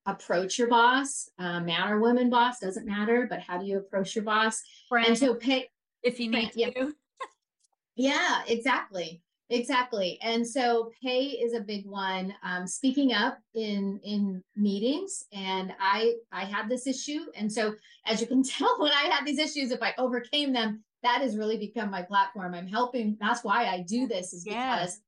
approach 0.06 0.60
your 0.60 0.68
boss, 0.68 1.30
uh, 1.40 1.60
man 1.60 1.92
or 1.92 2.00
woman 2.00 2.30
boss, 2.30 2.60
doesn't 2.60 2.86
matter, 2.86 3.28
but 3.30 3.40
how 3.40 3.58
do 3.58 3.66
you 3.66 3.78
approach 3.78 4.16
your 4.16 4.24
boss? 4.24 4.62
Friend, 4.88 5.08
and 5.08 5.18
so 5.18 5.36
pay 5.36 5.70
if 6.04 6.20
you 6.20 6.30
need 6.30 6.52
friend, 6.54 6.76
to. 6.76 6.94
Yeah. 7.96 8.42
yeah, 8.46 8.54
exactly. 8.54 9.22
Exactly. 9.50 10.18
And 10.24 10.48
so 10.48 10.92
pay 11.04 11.26
is 11.26 11.54
a 11.54 11.60
big 11.60 11.86
one. 11.86 12.34
Um, 12.44 12.66
speaking 12.66 13.14
up 13.14 13.38
in 13.54 14.00
in 14.04 14.44
meetings, 14.56 15.26
and 15.32 15.74
I 15.80 16.16
I 16.32 16.46
had 16.46 16.68
this 16.68 16.88
issue, 16.88 17.26
and 17.36 17.52
so 17.52 17.76
as 18.06 18.22
you 18.22 18.28
can 18.28 18.44
tell, 18.44 18.76
when 18.80 18.92
I 18.92 19.08
had 19.12 19.26
these 19.26 19.40
issues, 19.40 19.72
if 19.72 19.84
I 19.84 19.94
overcame 19.98 20.52
them, 20.52 20.84
that 21.04 21.22
has 21.22 21.38
really 21.38 21.58
become 21.58 21.92
my 21.92 22.02
platform. 22.02 22.56
I'm 22.56 22.68
helping. 22.68 23.18
That's 23.20 23.44
why 23.44 23.66
I 23.66 23.82
do 23.88 24.08
this 24.08 24.34
is 24.34 24.44
because. 24.44 25.00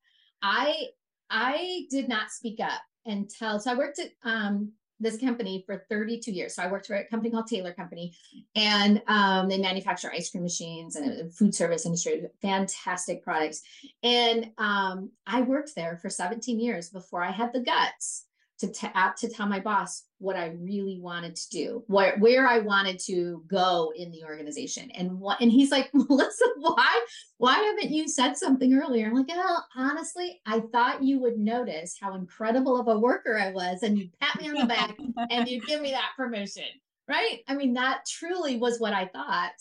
I 0.42 0.88
I 1.30 1.88
did 1.90 2.08
not 2.08 2.30
speak 2.30 2.60
up 2.60 2.82
until 3.06 3.60
so 3.60 3.72
I 3.72 3.76
worked 3.76 4.00
at 4.00 4.12
um, 4.24 4.72
this 5.00 5.18
company 5.18 5.64
for 5.66 5.86
32 5.90 6.32
years. 6.32 6.56
So 6.56 6.64
I 6.64 6.72
worked 6.72 6.88
for 6.88 6.96
a 6.96 7.06
company 7.06 7.32
called 7.32 7.48
Taylor 7.48 7.74
Company, 7.74 8.14
and 8.56 9.02
um, 9.08 9.50
they 9.50 9.58
manufacture 9.58 10.12
ice 10.12 10.30
cream 10.30 10.44
machines 10.44 10.96
and 10.96 11.34
food 11.34 11.54
service 11.54 11.86
industry, 11.86 12.24
fantastic 12.42 13.24
products. 13.24 13.62
And 14.04 14.52
um, 14.58 15.12
I 15.26 15.42
worked 15.42 15.76
there 15.76 15.98
for 15.98 16.10
17 16.10 16.60
years 16.60 16.90
before 16.90 17.24
I 17.24 17.32
had 17.32 17.54
the 17.54 17.62
guts 17.62 18.27
to 18.60 18.72
t- 18.72 18.88
to 19.18 19.30
tell 19.30 19.46
my 19.46 19.60
boss 19.60 20.04
what 20.20 20.36
I 20.36 20.48
really 20.60 21.00
wanted 21.00 21.36
to 21.36 21.50
do, 21.50 21.84
where 21.88 22.18
where 22.18 22.48
I 22.48 22.60
wanted 22.60 23.00
to 23.06 23.44
go 23.48 23.94
in 23.96 24.12
the 24.12 24.24
organization, 24.24 24.90
and 24.92 25.20
what. 25.20 25.40
And 25.42 25.52
he's 25.52 25.72
like, 25.72 25.90
Melissa, 25.94 26.46
why 26.58 27.06
why 27.38 27.54
haven't 27.54 27.92
you 27.92 28.08
said 28.08 28.36
something 28.36 28.74
earlier? 28.74 29.08
I'm 29.08 29.14
like, 29.14 29.28
oh, 29.32 29.60
honestly, 29.76 30.42
I 30.46 30.62
thought 30.72 31.04
you 31.04 31.20
would 31.20 31.38
notice 31.38 31.98
how 32.00 32.16
incredible 32.16 32.80
of 32.80 32.88
a 32.88 33.00
worker 33.00 33.38
I 33.38 33.52
was, 33.52 33.84
and 33.84 33.98
you'd 33.98 34.18
pat 34.20 34.42
me 34.42 34.50
on 34.50 34.56
the 34.56 34.66
back 34.66 34.98
and 35.30 35.48
you'd 35.48 35.68
give 35.68 35.82
me 35.82 35.92
that 35.92 36.12
promotion, 36.16 36.64
right? 37.08 37.42
I 37.48 37.56
mean, 37.56 37.74
that 37.74 38.06
truly 38.08 38.58
was 38.58 38.80
what 38.80 38.94
I 38.94 39.06
thought. 39.06 39.52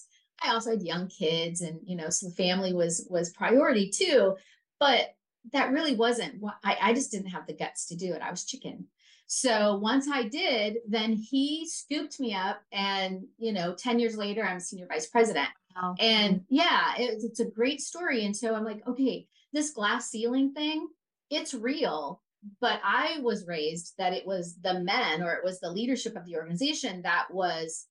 I 0.43 0.53
also 0.53 0.71
had 0.71 0.83
young 0.83 1.09
kids, 1.09 1.61
and 1.61 1.81
you 1.85 1.97
know, 1.97 2.09
so 2.09 2.29
the 2.29 2.35
family 2.35 2.73
was 2.73 3.07
was 3.11 3.33
priority 3.33 3.91
too, 3.91 4.37
but 4.81 5.16
that 5.53 5.73
really 5.73 5.95
wasn't 5.95 6.41
what 6.41 6.57
I, 6.65 6.77
I 6.81 6.95
just 6.95 7.11
didn't 7.11 7.29
have 7.29 7.47
the 7.47 7.55
guts 7.55 7.87
to 7.87 7.97
do 7.97 8.13
it. 8.13 8.23
I 8.23 8.31
was 8.31 8.45
chicken. 8.45 8.87
So 9.27 9.77
once 9.77 10.09
I 10.11 10.25
did, 10.25 10.79
then 10.89 11.15
he 11.15 11.69
scooped 11.69 12.21
me 12.21 12.35
up. 12.35 12.61
And, 12.73 13.25
you 13.39 13.53
know, 13.53 13.75
10 13.75 13.99
years 13.99 14.17
later, 14.17 14.45
I'm 14.45 14.61
senior 14.61 14.87
vice 14.87 15.09
president. 15.09 15.49
Wow. 15.75 15.95
And 15.99 16.43
yeah, 16.49 16.95
it, 16.97 17.23
it's 17.23 17.41
a 17.41 17.51
great 17.51 17.81
story. 17.81 18.25
And 18.25 18.37
so 18.37 18.55
I'm 18.55 18.65
like, 18.65 18.87
okay, 18.87 19.27
this 19.53 19.71
glass 19.71 20.11
ceiling 20.11 20.53
thing, 20.53 20.89
it's 21.31 21.55
real. 21.55 22.23
But 22.61 22.81
I 22.85 23.19
was 23.23 23.47
raised 23.47 23.95
that 23.99 24.13
it 24.13 24.25
was 24.25 24.57
the 24.63 24.81
men 24.81 25.23
or 25.23 25.33
it 25.33 25.45
was 25.45 25.59
the 25.59 25.73
leadership 25.73 26.17
of 26.17 26.25
the 26.25 26.37
organization 26.37 27.03
that 27.03 27.27
was 27.31 27.87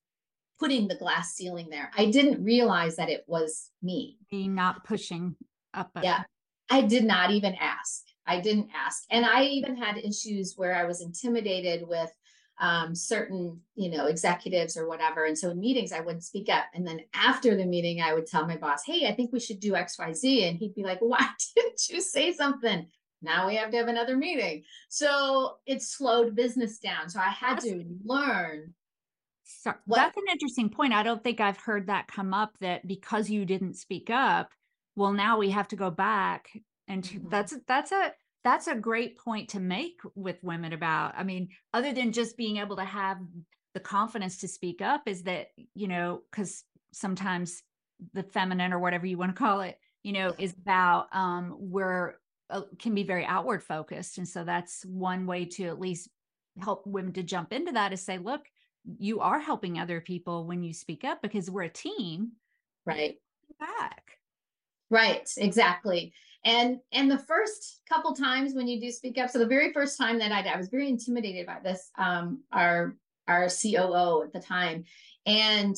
putting 0.57 0.87
the 0.87 0.95
glass 0.95 1.33
ceiling 1.33 1.67
there. 1.69 1.91
I 1.97 2.05
didn't 2.05 2.43
realize 2.43 2.95
that 2.95 3.09
it 3.09 3.25
was 3.27 3.69
me. 3.83 4.17
Me 4.31 4.47
not 4.47 4.85
pushing 4.85 5.35
up. 5.73 5.91
Yeah. 6.01 6.23
I 6.69 6.81
did 6.81 7.03
not 7.03 7.31
even 7.31 7.55
ask. 7.55 8.03
I 8.27 8.39
didn't 8.39 8.69
ask. 8.75 9.03
And 9.11 9.25
I 9.25 9.43
even 9.43 9.75
had 9.75 9.97
issues 9.97 10.55
where 10.57 10.75
I 10.75 10.85
was 10.85 11.01
intimidated 11.01 11.87
with 11.87 12.11
um, 12.59 12.95
certain, 12.95 13.59
you 13.75 13.89
know, 13.91 14.05
executives 14.05 14.77
or 14.77 14.87
whatever. 14.87 15.25
And 15.25 15.37
so 15.37 15.51
in 15.51 15.59
meetings, 15.59 15.91
I 15.91 15.99
wouldn't 15.99 16.23
speak 16.23 16.49
up. 16.49 16.65
And 16.73 16.87
then 16.87 17.01
after 17.13 17.55
the 17.55 17.65
meeting, 17.65 18.01
I 18.01 18.13
would 18.13 18.25
tell 18.25 18.47
my 18.47 18.57
boss, 18.57 18.83
hey, 18.85 19.07
I 19.07 19.13
think 19.13 19.31
we 19.31 19.39
should 19.39 19.59
do 19.59 19.75
X, 19.75 19.99
Y, 19.99 20.13
Z. 20.13 20.47
And 20.47 20.57
he'd 20.57 20.75
be 20.75 20.83
like, 20.83 20.99
why 20.99 21.27
didn't 21.55 21.89
you 21.89 22.01
say 22.01 22.33
something? 22.33 22.87
Now 23.21 23.47
we 23.47 23.55
have 23.55 23.71
to 23.71 23.77
have 23.77 23.87
another 23.87 24.15
meeting. 24.15 24.63
So 24.89 25.57
it 25.65 25.81
slowed 25.81 26.35
business 26.35 26.79
down. 26.79 27.09
So 27.09 27.19
I 27.19 27.29
had 27.29 27.59
to 27.61 27.83
learn. 28.03 28.73
So 29.43 29.73
that's 29.87 30.17
an 30.17 30.23
interesting 30.31 30.69
point. 30.69 30.93
I 30.93 31.03
don't 31.03 31.23
think 31.23 31.39
I've 31.39 31.57
heard 31.57 31.87
that 31.87 32.07
come 32.07 32.33
up 32.33 32.57
that 32.61 32.87
because 32.87 33.29
you 33.29 33.45
didn't 33.45 33.75
speak 33.75 34.09
up, 34.09 34.51
well 34.95 35.13
now 35.13 35.37
we 35.37 35.49
have 35.49 35.67
to 35.67 35.75
go 35.75 35.89
back 35.89 36.49
and 36.87 37.03
mm-hmm. 37.03 37.29
that's 37.29 37.55
that's 37.67 37.91
a 37.91 38.13
that's 38.43 38.67
a 38.67 38.75
great 38.75 39.17
point 39.17 39.49
to 39.49 39.59
make 39.59 39.99
with 40.15 40.37
women 40.43 40.73
about 40.73 41.13
i 41.17 41.23
mean 41.23 41.49
other 41.73 41.93
than 41.93 42.11
just 42.11 42.37
being 42.37 42.57
able 42.57 42.75
to 42.75 42.85
have 42.85 43.17
the 43.73 43.79
confidence 43.79 44.37
to 44.37 44.47
speak 44.47 44.81
up 44.81 45.03
is 45.05 45.23
that 45.23 45.47
you 45.73 45.87
know 45.87 46.21
because 46.31 46.63
sometimes 46.93 47.63
the 48.13 48.23
feminine 48.23 48.73
or 48.73 48.79
whatever 48.79 49.05
you 49.05 49.17
want 49.17 49.33
to 49.33 49.37
call 49.37 49.61
it 49.61 49.77
you 50.03 50.13
know 50.13 50.33
is 50.37 50.53
about 50.61 51.07
um 51.13 51.55
where 51.59 52.17
uh, 52.49 52.61
can 52.79 52.93
be 52.93 53.03
very 53.03 53.25
outward 53.25 53.63
focused. 53.63 54.17
And 54.17 54.27
so 54.27 54.43
that's 54.43 54.85
one 54.85 55.25
way 55.25 55.45
to 55.45 55.65
at 55.65 55.79
least 55.79 56.09
help 56.61 56.85
women 56.85 57.13
to 57.13 57.23
jump 57.23 57.51
into 57.51 57.71
that 57.73 57.91
is 57.91 58.01
say 58.01 58.17
look 58.17 58.41
you 58.99 59.19
are 59.19 59.39
helping 59.39 59.79
other 59.79 59.99
people 59.99 60.45
when 60.45 60.63
you 60.63 60.71
speak 60.71 61.03
up 61.03 61.21
because 61.21 61.49
we're 61.49 61.63
a 61.63 61.69
team. 61.69 62.33
Right. 62.85 63.15
Back 63.59 64.19
Right, 64.95 65.29
exactly. 65.35 66.13
And 66.45 66.79
and 66.93 67.11
the 67.11 67.17
first 67.17 67.81
couple 67.89 68.13
times 68.15 68.53
when 68.53 68.65
you 68.65 68.79
do 68.79 68.91
speak 68.91 69.17
up, 69.17 69.29
so 69.29 69.39
the 69.39 69.45
very 69.45 69.73
first 69.73 69.97
time 69.97 70.19
that 70.19 70.31
I 70.31 70.41
did, 70.41 70.53
I 70.53 70.57
was 70.57 70.69
very 70.69 70.87
intimidated 70.87 71.45
by 71.45 71.57
this, 71.61 71.91
um, 71.97 72.43
our 72.53 72.95
our 73.27 73.49
COO 73.49 74.23
at 74.23 74.31
the 74.31 74.39
time. 74.39 74.85
And 75.25 75.75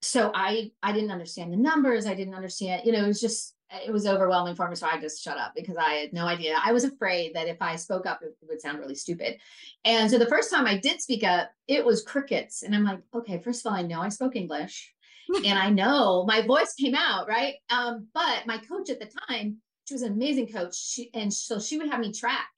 so 0.00 0.30
I 0.32 0.70
I 0.80 0.92
didn't 0.92 1.10
understand 1.10 1.52
the 1.52 1.56
numbers. 1.56 2.06
I 2.06 2.14
didn't 2.14 2.34
understand, 2.34 2.82
you 2.84 2.92
know, 2.92 3.02
it 3.02 3.08
was 3.08 3.20
just 3.20 3.56
it 3.84 3.92
was 3.92 4.06
overwhelming 4.06 4.54
for 4.54 4.68
me. 4.68 4.76
So 4.76 4.86
I 4.86 5.00
just 5.00 5.24
shut 5.24 5.36
up 5.36 5.52
because 5.56 5.76
I 5.76 5.94
had 5.94 6.12
no 6.12 6.26
idea. 6.26 6.56
I 6.64 6.72
was 6.72 6.84
afraid 6.84 7.34
that 7.34 7.48
if 7.48 7.60
I 7.60 7.74
spoke 7.74 8.06
up, 8.06 8.20
it 8.22 8.36
would 8.48 8.60
sound 8.60 8.78
really 8.78 8.94
stupid. 8.94 9.38
And 9.84 10.08
so 10.08 10.18
the 10.18 10.26
first 10.26 10.52
time 10.52 10.66
I 10.66 10.76
did 10.76 11.00
speak 11.00 11.24
up, 11.24 11.50
it 11.66 11.84
was 11.84 12.04
crickets. 12.04 12.62
And 12.62 12.76
I'm 12.76 12.84
like, 12.84 13.00
okay, 13.12 13.40
first 13.42 13.66
of 13.66 13.72
all, 13.72 13.76
I 13.78 13.82
know 13.82 14.00
I 14.00 14.08
spoke 14.08 14.36
English 14.36 14.94
and 15.36 15.58
I 15.58 15.70
know 15.70 16.24
my 16.26 16.42
voice 16.42 16.74
came 16.74 16.94
out, 16.94 17.28
right? 17.28 17.54
Um, 17.70 18.08
but 18.14 18.46
my 18.46 18.58
coach 18.58 18.90
at 18.90 19.00
the 19.00 19.10
time, 19.28 19.58
she 19.86 19.94
was 19.94 20.02
an 20.02 20.12
amazing 20.12 20.48
coach. 20.48 20.76
She, 20.76 21.10
and 21.14 21.32
so 21.32 21.58
she 21.58 21.78
would 21.78 21.90
have 21.90 22.00
me 22.00 22.12
track 22.12 22.48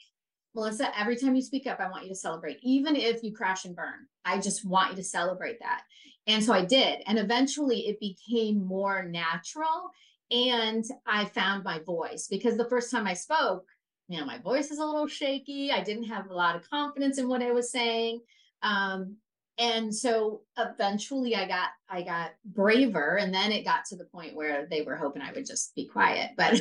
Melissa, 0.55 0.99
every 0.99 1.17
time 1.17 1.35
you 1.35 1.43
speak 1.43 1.67
up, 1.67 1.81
I 1.81 1.89
want 1.89 2.05
you 2.05 2.11
to 2.11 2.15
celebrate, 2.15 2.59
even 2.63 2.95
if 2.95 3.23
you 3.23 3.33
crash 3.33 3.65
and 3.65 3.75
burn. 3.75 4.07
I 4.25 4.39
just 4.39 4.67
want 4.67 4.91
you 4.91 4.97
to 4.97 5.05
celebrate 5.05 5.59
that. 5.61 5.83
And 6.27 6.45
so 6.45 6.53
I 6.53 6.65
did. 6.65 7.03
And 7.07 7.19
eventually 7.19 7.89
it 7.89 7.99
became 8.01 8.65
more 8.65 9.03
natural. 9.03 9.91
And 10.31 10.85
I 11.07 11.25
found 11.27 11.65
my 11.65 11.81
voice 11.81 12.29
because 12.31 12.57
the 12.57 12.69
first 12.69 12.91
time 12.91 13.07
I 13.07 13.15
spoke, 13.15 13.67
you 14.09 14.19
know, 14.19 14.27
my 14.27 14.39
voice 14.39 14.71
is 14.71 14.79
a 14.79 14.85
little 14.85 15.07
shaky. 15.07 15.73
I 15.73 15.83
didn't 15.83 16.05
have 16.05 16.29
a 16.29 16.35
lot 16.35 16.57
of 16.57 16.69
confidence 16.69 17.19
in 17.19 17.29
what 17.29 17.43
I 17.43 17.53
was 17.53 17.73
saying. 17.73 18.21
Um, 18.63 19.17
and 19.59 19.95
so 19.95 20.43
eventually 20.59 21.37
I 21.37 21.47
got 21.47 21.71
I 21.89 22.03
got 22.03 22.31
braver 22.45 23.17
and 23.17 23.33
then 23.35 23.53
it 23.53 23.65
got 23.65 23.85
to 23.87 23.97
the 23.97 24.05
point 24.07 24.35
where 24.35 24.67
they 24.71 24.83
were 24.83 24.97
hoping 24.97 25.23
I 25.23 25.33
would 25.33 25.47
just 25.47 25.75
be 25.75 25.87
quiet. 25.87 26.31
But 26.37 26.61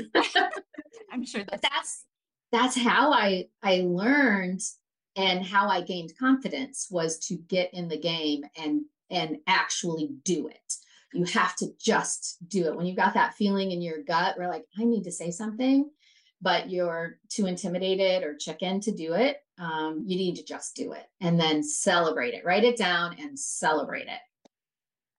I'm 1.11 1.25
sure 1.25 1.43
that 1.43 1.61
that's 1.61 2.05
that's 2.51 2.77
how 2.77 3.13
I 3.13 3.47
I 3.63 3.81
learned 3.85 4.61
and 5.15 5.45
how 5.45 5.67
I 5.67 5.81
gained 5.81 6.13
confidence 6.17 6.87
was 6.89 7.19
to 7.27 7.35
get 7.35 7.73
in 7.73 7.87
the 7.87 7.99
game 7.99 8.43
and 8.57 8.83
and 9.09 9.37
actually 9.47 10.09
do 10.23 10.47
it. 10.47 10.73
You 11.13 11.25
have 11.25 11.55
to 11.57 11.67
just 11.79 12.37
do 12.47 12.67
it. 12.67 12.75
When 12.75 12.85
you've 12.85 12.95
got 12.97 13.13
that 13.15 13.35
feeling 13.35 13.71
in 13.71 13.81
your 13.81 14.01
gut, 14.03 14.35
we're 14.37 14.47
like, 14.47 14.65
I 14.79 14.85
need 14.85 15.03
to 15.03 15.11
say 15.11 15.29
something, 15.31 15.89
but 16.41 16.69
you're 16.69 17.19
too 17.29 17.45
intimidated 17.47 18.23
or 18.23 18.37
chicken 18.37 18.79
to 18.81 18.91
do 18.93 19.13
it. 19.13 19.37
Um, 19.61 20.03
you 20.05 20.17
need 20.17 20.35
to 20.37 20.43
just 20.43 20.75
do 20.75 20.93
it 20.93 21.05
and 21.21 21.39
then 21.39 21.61
celebrate 21.63 22.33
it. 22.33 22.43
Write 22.43 22.63
it 22.63 22.77
down 22.77 23.15
and 23.19 23.37
celebrate 23.37 24.07
it. 24.07 24.19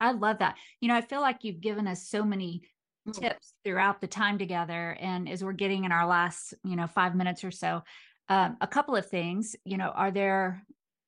I 0.00 0.12
love 0.12 0.38
that. 0.40 0.56
You 0.80 0.88
know, 0.88 0.96
I 0.96 1.00
feel 1.00 1.20
like 1.20 1.44
you've 1.44 1.60
given 1.60 1.86
us 1.86 2.08
so 2.08 2.24
many 2.24 2.62
Mm. 3.08 3.14
tips 3.14 3.54
throughout 3.64 4.00
the 4.00 4.06
time 4.06 4.38
together 4.38 4.96
and 5.00 5.28
as 5.28 5.42
we're 5.42 5.52
getting 5.52 5.82
in 5.84 5.90
our 5.90 6.06
last 6.06 6.54
you 6.62 6.76
know 6.76 6.86
five 6.86 7.16
minutes 7.16 7.42
or 7.42 7.50
so 7.50 7.82
um, 8.28 8.56
a 8.60 8.66
couple 8.68 8.94
of 8.94 9.06
things 9.06 9.56
you 9.64 9.76
know 9.76 9.88
are 9.88 10.12
there 10.12 10.64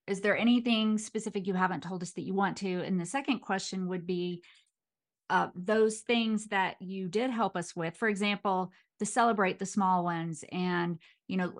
is 0.09 0.21
there 0.21 0.37
anything 0.37 0.99
specific 0.99 1.47
you 1.47 1.55
haven't 1.55 1.85
told 1.85 2.03
us 2.03 2.11
that 2.11 2.23
you 2.25 2.35
want 2.35 2.57
to 2.57 2.83
and 2.83 3.01
the 3.01 3.07
second 3.07 3.39
question 3.39 3.87
would 3.87 4.09
be 4.09 4.43
uh, 5.31 5.51
those 5.55 6.01
things 6.01 6.47
that 6.49 6.75
you 6.81 7.07
did 7.07 7.31
help 7.31 7.57
us 7.57 7.77
with 7.77 7.97
for 7.97 8.09
example 8.09 8.73
to 8.99 9.07
celebrate 9.07 9.61
the 9.61 9.65
small 9.67 10.03
ones 10.03 10.43
and 10.51 10.99
you 11.29 11.37
know 11.37 11.53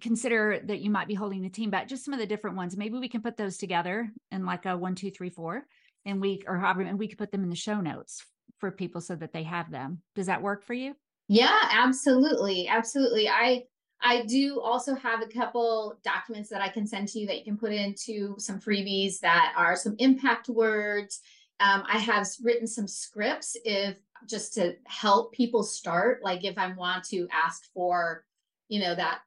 consider 0.00 0.60
that 0.64 0.80
you 0.80 0.90
might 0.90 1.08
be 1.08 1.14
holding 1.14 1.42
the 1.42 1.48
team 1.48 1.70
back 1.70 1.88
just 1.88 2.04
some 2.04 2.12
of 2.12 2.20
the 2.20 2.26
different 2.26 2.56
ones 2.56 2.76
maybe 2.76 2.98
we 2.98 3.08
can 3.08 3.22
put 3.22 3.36
those 3.36 3.56
together 3.56 4.10
in 4.30 4.44
like 4.44 4.66
a 4.66 4.76
one 4.76 4.94
two 4.94 5.10
three 5.10 5.30
four 5.30 5.64
and 6.04 6.20
we 6.20 6.42
or 6.46 6.58
however 6.58 6.82
and 6.82 6.98
we 6.98 7.08
could 7.08 7.18
put 7.18 7.32
them 7.32 7.42
in 7.42 7.50
the 7.50 7.56
show 7.56 7.80
notes 7.80 8.24
for 8.58 8.70
people 8.70 9.00
so 9.00 9.16
that 9.16 9.32
they 9.32 9.42
have 9.42 9.70
them. 9.70 10.00
Does 10.14 10.26
that 10.26 10.42
work 10.42 10.64
for 10.64 10.74
you? 10.74 10.94
Yeah, 11.28 11.58
absolutely. 11.72 12.68
Absolutely. 12.68 13.28
I 13.28 13.64
I 14.02 14.24
do 14.24 14.60
also 14.60 14.94
have 14.94 15.22
a 15.22 15.26
couple 15.26 15.98
documents 16.02 16.48
that 16.50 16.62
I 16.62 16.68
can 16.68 16.86
send 16.86 17.08
to 17.08 17.18
you 17.18 17.26
that 17.26 17.38
you 17.38 17.44
can 17.44 17.58
put 17.58 17.72
into 17.72 18.34
some 18.38 18.58
freebies 18.58 19.18
that 19.20 19.52
are 19.56 19.76
some 19.76 19.94
impact 19.98 20.48
words. 20.48 21.20
Um, 21.60 21.84
I 21.86 21.98
have 21.98 22.26
written 22.42 22.66
some 22.66 22.88
scripts 22.88 23.56
if 23.64 23.98
just 24.26 24.54
to 24.54 24.74
help 24.86 25.32
people 25.34 25.62
start. 25.62 26.20
Like 26.22 26.44
if 26.44 26.56
I 26.56 26.72
want 26.72 27.04
to 27.04 27.28
ask 27.30 27.64
for, 27.74 28.24
you 28.70 28.80
know, 28.80 28.94
that 28.94 29.20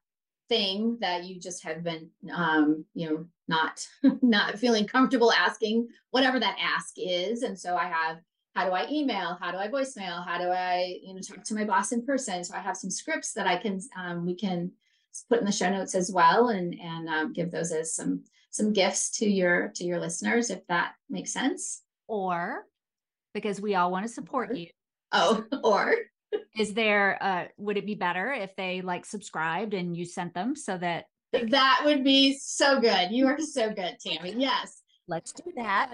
thing 0.48 0.98
that 1.00 1.24
you 1.24 1.38
just 1.38 1.62
have 1.62 1.84
been, 1.84 2.10
um, 2.34 2.84
you 2.94 3.08
know, 3.08 3.26
not 3.46 3.86
not 4.22 4.58
feeling 4.58 4.86
comfortable 4.86 5.32
asking, 5.32 5.86
whatever 6.10 6.40
that 6.40 6.56
ask 6.60 6.94
is. 6.96 7.42
And 7.42 7.56
so 7.56 7.76
I 7.76 7.84
have 7.84 8.18
how 8.56 8.66
do 8.66 8.72
I 8.72 8.88
email? 8.88 9.36
How 9.40 9.50
do 9.50 9.58
I 9.58 9.68
voicemail? 9.68 10.24
How 10.24 10.38
do 10.38 10.48
I, 10.48 10.98
you 11.02 11.12
know, 11.12 11.20
talk 11.20 11.44
to 11.44 11.54
my 11.54 11.64
boss 11.64 11.92
in 11.92 12.06
person? 12.06 12.44
So 12.44 12.54
I 12.54 12.60
have 12.60 12.76
some 12.76 12.90
scripts 12.90 13.32
that 13.34 13.48
I 13.48 13.56
can, 13.56 13.80
um, 13.98 14.24
we 14.24 14.36
can 14.36 14.70
put 15.28 15.40
in 15.40 15.44
the 15.44 15.52
show 15.52 15.70
notes 15.70 15.94
as 15.94 16.10
well, 16.12 16.48
and 16.48 16.74
and 16.80 17.08
um, 17.08 17.32
give 17.32 17.50
those 17.50 17.72
as 17.72 17.94
some 17.94 18.24
some 18.50 18.72
gifts 18.72 19.10
to 19.18 19.28
your 19.28 19.72
to 19.74 19.84
your 19.84 20.00
listeners 20.00 20.50
if 20.50 20.66
that 20.68 20.92
makes 21.10 21.32
sense. 21.32 21.82
Or 22.06 22.66
because 23.32 23.60
we 23.60 23.74
all 23.74 23.90
want 23.90 24.06
to 24.06 24.12
support 24.12 24.54
you. 24.56 24.68
Oh, 25.12 25.44
or 25.64 25.96
is 26.58 26.74
there 26.74 27.18
uh 27.20 27.44
would 27.56 27.76
it 27.76 27.86
be 27.86 27.94
better 27.94 28.32
if 28.32 28.54
they 28.56 28.80
like 28.80 29.04
subscribed 29.04 29.74
and 29.74 29.96
you 29.96 30.04
sent 30.04 30.34
them 30.34 30.54
so 30.56 30.76
that 30.78 31.06
that 31.32 31.82
would 31.84 32.04
be 32.04 32.38
so 32.38 32.80
good. 32.80 33.10
You 33.10 33.26
are 33.26 33.40
so 33.40 33.70
good, 33.70 33.96
Tammy. 33.98 34.34
Yes. 34.36 34.82
Let's 35.08 35.32
do 35.32 35.52
that 35.56 35.92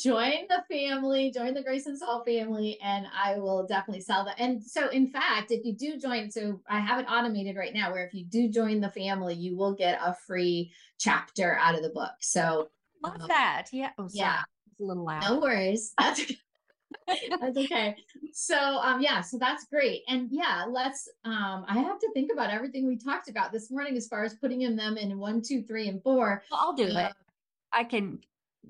join 0.00 0.46
the 0.48 0.62
family, 0.70 1.30
join 1.30 1.54
the 1.54 1.62
Grace 1.62 1.86
and 1.86 1.98
Salt 1.98 2.24
family, 2.24 2.78
and 2.82 3.06
I 3.14 3.38
will 3.38 3.66
definitely 3.66 4.02
sell 4.02 4.24
that. 4.24 4.36
And 4.38 4.62
so, 4.62 4.88
in 4.88 5.08
fact, 5.08 5.50
if 5.50 5.64
you 5.64 5.74
do 5.74 5.98
join, 5.98 6.30
so 6.30 6.60
I 6.68 6.80
have 6.80 7.00
it 7.00 7.06
automated 7.08 7.56
right 7.56 7.74
now 7.74 7.92
where 7.92 8.06
if 8.06 8.14
you 8.14 8.24
do 8.24 8.48
join 8.48 8.80
the 8.80 8.90
family, 8.90 9.34
you 9.34 9.56
will 9.56 9.74
get 9.74 10.00
a 10.02 10.14
free 10.26 10.72
chapter 10.98 11.56
out 11.58 11.74
of 11.74 11.82
the 11.82 11.90
book. 11.90 12.12
So, 12.20 12.70
love 13.02 13.20
um, 13.20 13.28
that. 13.28 13.66
Yeah. 13.72 13.90
Oh, 13.98 14.08
sorry. 14.08 14.12
yeah. 14.12 14.40
It's 14.70 14.80
a 14.80 14.84
little 14.84 15.04
loud. 15.04 15.22
No 15.22 15.40
worries. 15.40 15.94
That's 17.40 17.56
okay. 17.56 17.96
So, 18.32 18.56
um, 18.56 19.00
yeah, 19.02 19.20
so 19.20 19.36
that's 19.38 19.66
great. 19.66 20.02
And 20.08 20.28
yeah, 20.30 20.64
let's, 20.68 21.08
um, 21.24 21.66
I 21.68 21.78
have 21.78 21.98
to 21.98 22.10
think 22.14 22.30
about 22.32 22.50
everything 22.50 22.86
we 22.86 22.96
talked 22.96 23.28
about 23.28 23.52
this 23.52 23.70
morning 23.70 23.96
as 23.96 24.08
far 24.08 24.24
as 24.24 24.34
putting 24.34 24.62
in 24.62 24.74
them 24.74 24.96
in 24.96 25.18
one, 25.18 25.42
two, 25.42 25.62
three, 25.62 25.88
and 25.88 26.02
four. 26.02 26.42
Well, 26.50 26.60
I'll 26.62 26.72
do 26.72 26.84
uh, 26.84 27.08
it. 27.08 27.12
I 27.72 27.84
can 27.84 28.20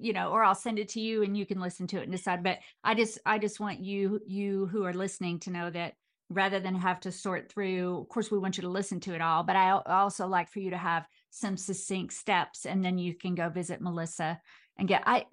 you 0.00 0.12
know 0.12 0.30
or 0.30 0.42
i'll 0.42 0.54
send 0.54 0.78
it 0.78 0.88
to 0.88 1.00
you 1.00 1.22
and 1.22 1.36
you 1.36 1.44
can 1.44 1.60
listen 1.60 1.86
to 1.86 1.98
it 1.98 2.04
and 2.04 2.12
decide 2.12 2.42
but 2.42 2.58
i 2.82 2.94
just 2.94 3.18
i 3.26 3.38
just 3.38 3.60
want 3.60 3.80
you 3.80 4.20
you 4.26 4.66
who 4.66 4.84
are 4.84 4.94
listening 4.94 5.38
to 5.38 5.50
know 5.50 5.70
that 5.70 5.94
rather 6.30 6.60
than 6.60 6.74
have 6.74 6.98
to 7.00 7.12
sort 7.12 7.50
through 7.50 7.98
of 7.98 8.08
course 8.08 8.30
we 8.30 8.38
want 8.38 8.56
you 8.56 8.62
to 8.62 8.68
listen 8.68 8.98
to 9.00 9.14
it 9.14 9.20
all 9.20 9.42
but 9.42 9.56
i 9.56 9.70
also 9.70 10.26
like 10.26 10.48
for 10.48 10.60
you 10.60 10.70
to 10.70 10.78
have 10.78 11.06
some 11.30 11.56
succinct 11.56 12.14
steps 12.14 12.64
and 12.64 12.84
then 12.84 12.96
you 12.96 13.14
can 13.14 13.34
go 13.34 13.48
visit 13.50 13.80
melissa 13.80 14.40
and 14.78 14.88
get 14.88 15.02
i 15.06 15.26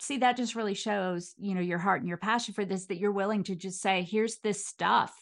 see 0.00 0.18
that 0.18 0.36
just 0.36 0.54
really 0.54 0.74
shows 0.74 1.34
you 1.38 1.54
know 1.54 1.60
your 1.60 1.78
heart 1.78 2.00
and 2.00 2.08
your 2.08 2.18
passion 2.18 2.54
for 2.54 2.64
this 2.64 2.86
that 2.86 2.98
you're 2.98 3.12
willing 3.12 3.42
to 3.42 3.54
just 3.54 3.80
say 3.80 4.02
here's 4.02 4.38
this 4.38 4.66
stuff 4.66 5.14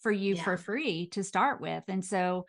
for 0.00 0.12
you 0.12 0.34
yeah. 0.34 0.42
for 0.42 0.56
free 0.56 1.06
to 1.06 1.22
start 1.22 1.60
with 1.60 1.84
and 1.88 2.04
so 2.04 2.46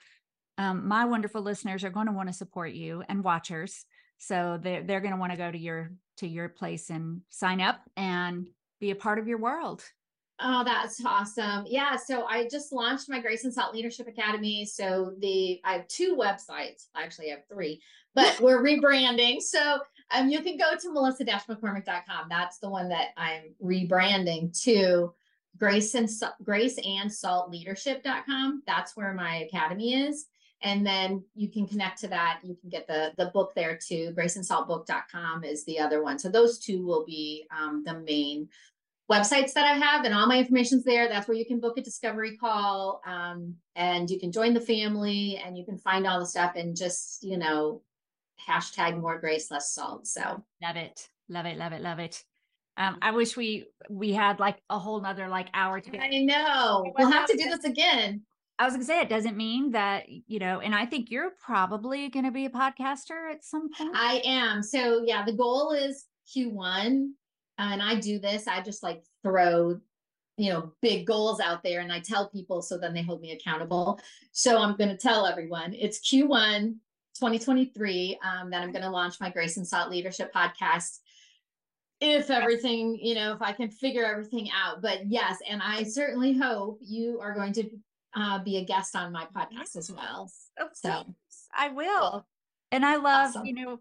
um, 0.58 0.90
my 0.90 1.06
wonderful 1.06 1.42
listeners 1.42 1.86
are 1.86 1.90
going 1.90 2.08
to 2.08 2.12
want 2.12 2.28
to 2.28 2.34
support 2.34 2.74
you 2.74 3.04
and 3.08 3.24
watchers 3.24 3.86
so 4.18 4.60
they're, 4.62 4.84
they're 4.84 5.00
going 5.00 5.14
to 5.14 5.20
want 5.20 5.32
to 5.32 5.38
go 5.38 5.50
to 5.50 5.58
your 5.58 5.92
to 6.18 6.28
your 6.28 6.50
place 6.50 6.90
and 6.90 7.22
sign 7.30 7.62
up 7.62 7.80
and 7.96 8.50
be 8.82 8.92
a 8.92 8.96
part 8.96 9.20
of 9.20 9.28
your 9.28 9.38
world 9.38 9.84
Oh, 10.42 10.64
that's 10.64 11.04
awesome. 11.06 11.66
Yeah. 11.68 11.98
So 11.98 12.24
I 12.26 12.48
just 12.48 12.72
launched 12.72 13.10
my 13.10 13.20
Grace 13.20 13.44
and 13.44 13.54
Salt 13.54 13.74
Leadership 13.74 14.08
Academy. 14.08 14.66
So 14.66 15.14
the 15.20 15.60
I 15.66 15.74
have 15.74 15.88
two 15.88 16.16
websites. 16.16 16.88
Actually, 16.96 17.32
I 17.32 17.36
have 17.36 17.48
three, 17.52 17.82
but 18.16 18.40
we're 18.40 18.64
rebranding. 18.64 19.42
So 19.42 19.80
um 20.12 20.30
you 20.30 20.42
can 20.42 20.58
go 20.58 20.76
to 20.80 20.92
melissa-mccormick.com. 20.92 22.28
That's 22.30 22.60
the 22.60 22.70
one 22.70 22.90
that 22.90 23.10
I'm 23.18 23.54
rebranding 23.64 24.60
to 24.64 25.14
Grace 25.58 25.94
and 25.96 26.10
Grace 26.44 26.78
and 26.84 27.12
Salt 27.12 27.52
Leadership.com. 27.52 28.64
That's 28.66 28.96
where 28.96 29.14
my 29.14 29.38
academy 29.38 29.94
is. 29.94 30.28
And 30.62 30.86
then 30.86 31.24
you 31.36 31.50
can 31.50 31.68
connect 31.68 32.00
to 32.02 32.08
that. 32.10 32.40
You 32.44 32.56
can 32.60 32.70
get 32.70 32.88
the 32.88 33.14
the 33.18 33.28
book 33.28 33.54
there 33.56 33.78
too. 33.78 34.12
Grace 34.14 34.36
and 34.36 34.46
salt 34.46 34.68
graceandsaltbook.com 34.68 35.44
is 35.44 35.64
the 35.66 35.80
other 35.80 36.04
one. 36.04 36.20
So 36.20 36.30
those 36.30 36.60
two 36.60 36.86
will 36.86 37.06
be 37.06 37.48
um, 37.58 37.84
the 37.86 38.00
main 38.00 38.50
websites 39.10 39.54
that 39.54 39.66
i 39.66 39.74
have 39.74 40.06
and 40.06 40.14
all 40.14 40.28
my 40.28 40.38
information's 40.38 40.84
there. 40.84 41.10
That's 41.10 41.28
where 41.28 41.38
you 41.38 41.46
can 41.46 41.60
book 41.60 41.78
a 41.78 41.82
discovery 41.82 42.38
call 42.38 43.02
um, 43.08 43.56
and 43.76 44.10
you 44.10 44.20
can 44.20 44.32
join 44.32 44.54
the 44.54 44.62
family 44.62 45.42
and 45.44 45.58
you 45.58 45.66
can 45.66 45.78
find 45.78 46.06
all 46.06 46.20
the 46.20 46.28
stuff 46.28 46.54
and 46.56 46.76
just 46.76 47.24
you 47.24 47.38
know 47.38 47.82
hashtag 48.50 49.00
more 49.00 49.20
grace 49.20 49.52
less 49.52 49.74
salt 49.74 50.08
so 50.08 50.44
love 50.62 50.76
it 50.76 51.08
love 51.30 51.46
it 51.46 51.58
love 51.58 51.74
it 51.74 51.82
love 51.82 52.00
it 52.00 52.24
um, 52.80 52.98
I 53.02 53.12
wish 53.12 53.36
we 53.36 53.66
we 53.90 54.14
had 54.14 54.40
like 54.40 54.62
a 54.70 54.80
whole 54.80 55.02
nother 55.02 55.28
like 55.28 55.50
hour 55.54 55.82
to. 55.82 56.00
I 56.00 56.20
know. 56.20 56.86
We'll 56.98 57.12
have 57.12 57.28
to 57.28 57.36
do 57.36 57.44
this 57.44 57.66
again. 57.66 58.22
I 58.58 58.64
was 58.64 58.74
gonna 58.74 58.86
say 58.86 59.02
it 59.02 59.10
doesn't 59.10 59.36
mean 59.36 59.72
that 59.72 60.06
you 60.08 60.40
know, 60.40 60.62
and 60.62 60.74
I 60.74 60.86
think 60.86 61.12
you're 61.12 61.32
probably 61.40 62.10
gonna 62.10 62.32
be 62.32 62.46
a 62.46 62.50
podcaster 62.50 63.32
at 63.32 63.44
some 63.44 63.70
point. 63.74 63.92
I 63.94 64.22
am. 64.24 64.64
So 64.64 65.04
yeah, 65.06 65.26
the 65.26 65.34
goal 65.34 65.74
is 65.74 66.06
Q1, 66.34 67.10
and 67.58 67.82
I 67.82 67.96
do 68.00 68.18
this. 68.18 68.48
I 68.48 68.62
just 68.62 68.82
like 68.82 69.04
throw, 69.24 69.82
you 70.38 70.54
know, 70.54 70.72
big 70.82 71.06
goals 71.06 71.42
out 71.42 71.64
there, 71.64 71.82
and 71.82 71.92
I 71.92 72.00
tell 72.00 72.30
people 72.30 72.62
so 72.62 72.78
then 72.78 72.94
they 72.94 73.02
hold 73.02 73.20
me 73.20 73.34
accountable. 73.34 74.00
So 74.32 74.58
I'm 74.58 74.78
gonna 74.78 74.98
tell 74.98 75.26
everyone 75.26 75.74
it's 75.74 76.00
Q1 76.00 76.76
2023 77.20 78.20
um, 78.24 78.50
that 78.50 78.62
I'm 78.64 78.72
gonna 78.72 78.90
launch 78.90 79.20
my 79.20 79.30
Grace 79.30 79.58
and 79.58 79.68
Salt 79.68 79.90
Leadership 79.90 80.34
podcast 80.34 81.00
if 82.02 82.30
everything, 82.30 82.98
you 83.02 83.14
know, 83.14 83.34
if 83.34 83.42
I 83.42 83.52
can 83.52 83.70
figure 83.70 84.06
everything 84.06 84.50
out. 84.56 84.82
But 84.82 85.08
yes, 85.08 85.38
and 85.48 85.62
I 85.62 85.84
certainly 85.84 86.32
hope 86.34 86.80
you 86.82 87.20
are 87.20 87.34
going 87.34 87.52
to 87.54 87.70
uh, 88.16 88.40
be 88.40 88.58
a 88.58 88.64
guest 88.64 88.96
on 88.96 89.12
my 89.12 89.26
podcast 89.36 89.76
as 89.76 89.92
well. 89.92 90.32
So 90.74 91.04
I 91.54 91.70
will. 91.70 92.26
And 92.72 92.86
I 92.86 92.96
love, 92.96 93.32
Awesome. 93.32 93.46
you 93.46 93.54
know, 93.54 93.80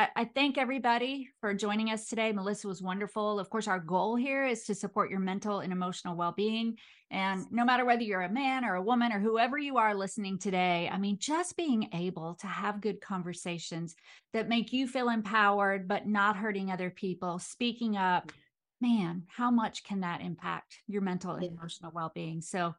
I, 0.00 0.08
I 0.16 0.24
thank 0.24 0.56
everybody 0.56 1.28
for 1.42 1.52
joining 1.52 1.90
us 1.90 2.08
today. 2.08 2.32
Melissa 2.32 2.66
was 2.66 2.80
wonderful. 2.80 3.38
Of 3.38 3.50
course, 3.50 3.68
our 3.68 3.78
goal 3.78 4.16
here 4.16 4.46
is 4.46 4.64
to 4.64 4.74
support 4.74 5.10
your 5.10 5.20
mental 5.20 5.60
and 5.60 5.74
emotional 5.74 6.16
well 6.16 6.32
being. 6.32 6.78
And 7.10 7.44
no 7.50 7.66
matter 7.66 7.84
whether 7.84 8.02
you're 8.02 8.22
a 8.22 8.32
man 8.32 8.64
or 8.64 8.76
a 8.76 8.82
woman 8.82 9.12
or 9.12 9.20
whoever 9.20 9.58
you 9.58 9.76
are 9.76 9.94
listening 9.94 10.38
today, 10.38 10.88
I 10.90 10.96
mean, 10.96 11.18
just 11.18 11.54
being 11.54 11.90
able 11.92 12.34
to 12.36 12.46
have 12.46 12.80
good 12.80 13.02
conversations 13.02 13.94
that 14.32 14.48
make 14.48 14.72
you 14.72 14.86
feel 14.86 15.10
empowered, 15.10 15.86
but 15.86 16.06
not 16.06 16.34
hurting 16.34 16.70
other 16.70 16.88
people, 16.88 17.38
speaking 17.38 17.98
up, 17.98 18.32
man, 18.80 19.24
how 19.28 19.50
much 19.50 19.84
can 19.84 20.00
that 20.00 20.22
impact 20.22 20.78
your 20.86 21.02
mental 21.02 21.32
and 21.32 21.44
emotional 21.44 21.92
well 21.94 22.10
being? 22.14 22.40
So 22.40 22.74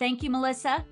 thank 0.00 0.24
you, 0.24 0.30
Melissa. 0.30 0.84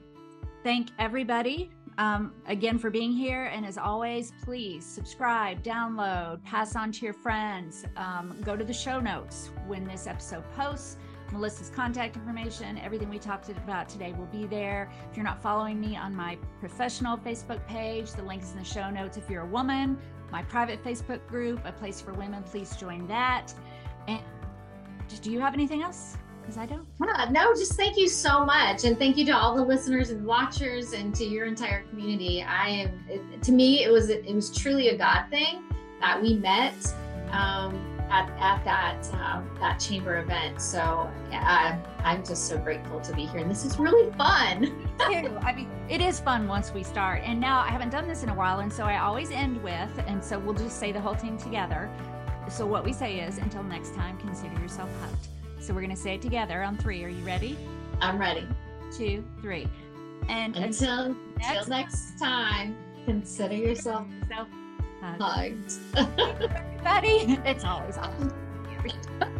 Thank 0.63 0.91
everybody 1.01 1.73
um, 1.99 2.33
again 2.47 2.79
for 2.79 2.91
being 2.91 3.13
here. 3.13 3.45
And 3.45 3.65
as 3.65 3.79
always, 3.79 4.33
please 4.45 4.85
subscribe, 4.85 5.63
download, 5.63 6.43
pass 6.45 6.77
on 6.77 6.93
to 6.93 7.05
your 7.05 7.15
friends. 7.15 7.85
Um, 7.97 8.37
go 8.43 8.57
to 8.57 8.65
the 8.65 8.73
show 8.73 9.01
notes 9.01 9.51
when 9.67 9.85
this 9.85 10.07
episode 10.07 10.45
posts. 10.55 10.97
Melissa's 11.33 11.71
contact 11.71 12.17
information, 12.17 12.77
everything 12.79 13.09
we 13.09 13.19
talked 13.19 13.49
about 13.49 13.89
today 13.89 14.13
will 14.13 14.27
be 14.27 14.47
there. 14.47 14.91
If 15.11 15.17
you're 15.17 15.25
not 15.25 15.43
following 15.43 15.81
me 15.81 15.97
on 15.97 16.15
my 16.15 16.37
professional 16.61 17.17
Facebook 17.17 17.67
page, 17.67 18.13
the 18.13 18.23
link 18.23 18.43
is 18.43 18.53
in 18.53 18.59
the 18.59 18.65
show 18.65 18.91
notes. 18.91 19.17
If 19.17 19.31
you're 19.31 19.43
a 19.43 19.47
woman, 19.47 19.99
my 20.31 20.43
private 20.43 20.85
Facebook 20.85 21.27
group, 21.27 21.61
a 21.65 21.73
place 21.73 22.03
for 22.03 22.13
women, 22.13 22.43
please 22.43 22.77
join 22.77 23.07
that. 23.07 23.55
And 24.09 24.21
do 25.23 25.31
you 25.31 25.41
have 25.41 25.55
anything 25.55 25.83
else? 25.83 26.17
Because 26.43 26.59
I 26.59 26.67
don't. 26.67 26.87
Uh, 27.01 27.31
no, 27.31 27.55
just 27.55 27.75
thank 27.75 27.97
you 27.97 28.09
so 28.09 28.45
much, 28.45 28.85
and 28.85 28.99
thank 28.99 29.17
you 29.17 29.25
to 29.27 29.33
all 29.33 29.55
the 29.55 29.63
listeners 29.63 30.11
and 30.11 30.27
watchers, 30.27 30.93
and 30.93 31.15
to 31.15 31.25
your 31.25 31.47
entire 31.47 31.85
community. 31.85 32.43
I 32.43 32.69
am. 32.69 33.05
It, 33.09 33.43
to 33.45 33.53
me, 33.53 33.85
it 33.85 33.91
was 33.91 34.11
it 34.11 34.27
was 34.35 34.55
truly 34.55 34.89
a 34.89 34.99
God 34.99 35.27
thing 35.31 35.63
that 36.01 36.21
we 36.21 36.35
met 36.35 36.75
um, 37.31 37.75
at 38.11 38.29
at 38.39 38.65
that 38.65 39.09
um, 39.15 39.49
that 39.61 39.79
chamber 39.79 40.19
event. 40.19 40.61
So 40.61 41.11
yeah, 41.31 41.79
I, 42.05 42.05
I'm 42.05 42.25
just 42.25 42.49
so 42.49 42.59
grateful 42.59 43.01
to 43.01 43.15
be 43.15 43.25
here, 43.27 43.41
and 43.41 43.51
this 43.51 43.65
is 43.65 43.79
really 43.79 44.13
fun. 44.13 44.89
I 45.01 45.55
mean, 45.57 45.71
it 45.89 46.01
is 46.01 46.21
fun 46.21 46.49
once 46.49 46.73
we 46.73 46.83
start. 46.83 47.23
And 47.25 47.41
now 47.41 47.61
I 47.61 47.69
haven't 47.69 47.91
done 47.91 48.09
this 48.09 48.23
in 48.23 48.29
a 48.31 48.35
while. 48.35 48.61
And 48.61 48.73
so 48.73 48.85
I 48.85 48.99
always 48.99 49.31
end 49.31 49.63
with, 49.63 49.91
and 50.07 50.25
so 50.25 50.39
we'll 50.39 50.55
just 50.55 50.81
say 50.81 50.91
the 50.91 51.01
whole 51.01 51.15
thing 51.15 51.37
together. 51.37 51.91
So 52.49 52.67
what 52.67 52.85
we 52.85 52.93
say 52.93 53.21
is, 53.21 53.39
until 53.39 53.63
next 53.63 53.95
time, 53.95 54.19
consider 54.19 54.59
yourself 54.61 54.91
hugged. 55.01 55.29
So 55.63 55.73
we're 55.73 55.81
going 55.81 55.95
to 55.95 56.03
say 56.03 56.17
it 56.17 56.23
together 56.23 56.65
on 56.65 56.77
three. 56.77 57.05
Are 57.05 57.09
you 57.09 57.25
ready? 57.25 57.57
I'm 58.01 58.19
ready. 58.19 58.49
Two, 58.91 59.23
three. 59.41 59.69
And 60.29 60.57
Until 60.57 61.15
next 61.39 61.49
until 61.51 61.67
next 61.69 62.19
time, 62.19 62.77
consider 63.05 63.55
yourself 63.55 64.07
uh, 64.37 64.45
hugged. 65.21 65.73
everybody, 65.97 67.39
it's 67.45 67.65
always 67.65 67.97
awesome. 67.97 68.33